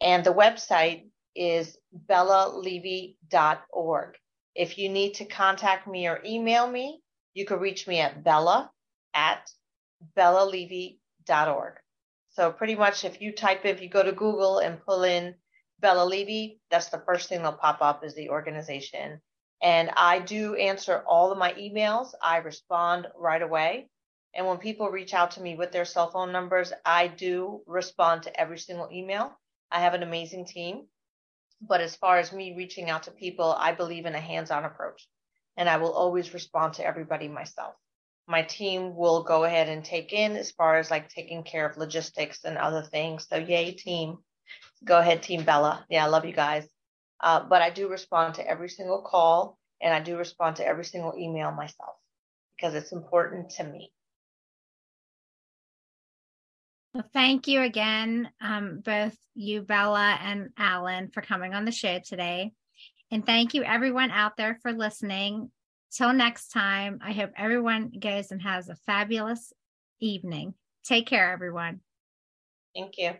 and 0.00 0.24
the 0.24 0.32
website 0.32 1.04
is 1.34 1.76
bellalevy.org. 2.08 4.14
If 4.54 4.78
you 4.78 4.88
need 4.88 5.14
to 5.14 5.24
contact 5.26 5.86
me 5.86 6.08
or 6.08 6.22
email 6.24 6.66
me, 6.68 7.00
you 7.34 7.44
can 7.44 7.58
reach 7.58 7.86
me 7.86 8.00
at 8.00 8.24
bella 8.24 8.70
at 9.14 9.50
bellalevy.org. 10.16 11.74
So 12.36 12.52
pretty 12.52 12.76
much 12.76 13.04
if 13.04 13.22
you 13.22 13.32
type 13.32 13.64
if 13.64 13.80
you 13.80 13.88
go 13.88 14.02
to 14.02 14.12
Google 14.12 14.58
and 14.58 14.84
pull 14.84 15.04
in 15.04 15.36
Bella 15.80 16.04
Levy, 16.04 16.60
that's 16.70 16.90
the 16.90 16.98
first 17.06 17.30
thing 17.30 17.38
that'll 17.42 17.58
pop 17.58 17.78
up 17.80 18.04
is 18.04 18.14
the 18.14 18.28
organization. 18.30 19.22
And 19.62 19.90
I 19.96 20.20
do 20.20 20.54
answer 20.54 21.02
all 21.08 21.32
of 21.32 21.38
my 21.38 21.54
emails. 21.54 22.08
I 22.22 22.38
respond 22.38 23.08
right 23.16 23.40
away. 23.40 23.88
And 24.34 24.46
when 24.46 24.58
people 24.58 24.90
reach 24.90 25.14
out 25.14 25.32
to 25.32 25.40
me 25.40 25.56
with 25.56 25.72
their 25.72 25.86
cell 25.86 26.10
phone 26.10 26.30
numbers, 26.30 26.74
I 26.84 27.08
do 27.08 27.62
respond 27.66 28.24
to 28.24 28.40
every 28.40 28.58
single 28.58 28.90
email. 28.92 29.32
I 29.72 29.80
have 29.80 29.94
an 29.94 30.02
amazing 30.02 30.46
team. 30.46 30.88
But 31.62 31.80
as 31.80 31.96
far 31.96 32.18
as 32.18 32.32
me 32.32 32.54
reaching 32.56 32.90
out 32.90 33.04
to 33.04 33.12
people, 33.12 33.54
I 33.58 33.72
believe 33.72 34.06
in 34.06 34.14
a 34.14 34.20
hands 34.20 34.50
on 34.50 34.66
approach. 34.66 35.08
and 35.56 35.68
I 35.70 35.78
will 35.78 35.92
always 35.92 36.34
respond 36.34 36.74
to 36.74 36.86
everybody 36.86 37.28
myself. 37.28 37.74
My 38.28 38.42
team 38.42 38.96
will 38.96 39.22
go 39.22 39.44
ahead 39.44 39.68
and 39.68 39.84
take 39.84 40.12
in 40.12 40.36
as 40.36 40.50
far 40.50 40.78
as 40.78 40.90
like 40.90 41.08
taking 41.08 41.44
care 41.44 41.68
of 41.68 41.76
logistics 41.76 42.44
and 42.44 42.58
other 42.58 42.82
things. 42.82 43.26
So, 43.28 43.36
yay, 43.36 43.72
team. 43.72 44.18
Go 44.84 44.98
ahead, 44.98 45.22
Team 45.22 45.44
Bella. 45.44 45.84
Yeah, 45.88 46.04
I 46.04 46.08
love 46.08 46.24
you 46.24 46.32
guys. 46.32 46.68
Uh, 47.20 47.44
but 47.48 47.62
I 47.62 47.70
do 47.70 47.88
respond 47.88 48.34
to 48.34 48.46
every 48.46 48.68
single 48.68 49.02
call 49.02 49.58
and 49.80 49.92
I 49.92 50.00
do 50.00 50.16
respond 50.16 50.56
to 50.56 50.66
every 50.66 50.84
single 50.84 51.14
email 51.16 51.50
myself 51.50 51.96
because 52.56 52.74
it's 52.74 52.92
important 52.92 53.50
to 53.50 53.64
me. 53.64 53.92
Well, 56.94 57.04
thank 57.12 57.46
you 57.46 57.60
again, 57.60 58.30
um, 58.40 58.80
both 58.82 59.16
you, 59.34 59.60
Bella, 59.60 60.18
and 60.22 60.48
Alan, 60.56 61.10
for 61.10 61.20
coming 61.20 61.52
on 61.52 61.66
the 61.66 61.72
show 61.72 61.98
today. 61.98 62.52
And 63.10 63.24
thank 63.24 63.52
you, 63.52 63.62
everyone 63.62 64.10
out 64.10 64.36
there, 64.36 64.58
for 64.62 64.72
listening. 64.72 65.50
Till 65.90 66.12
next 66.12 66.48
time, 66.48 67.00
I 67.02 67.12
hope 67.12 67.30
everyone 67.36 67.92
goes 67.98 68.30
and 68.30 68.42
has 68.42 68.68
a 68.68 68.76
fabulous 68.76 69.52
evening. 70.00 70.54
Take 70.84 71.06
care, 71.06 71.32
everyone. 71.32 71.80
Thank 72.74 72.98
you. 72.98 73.14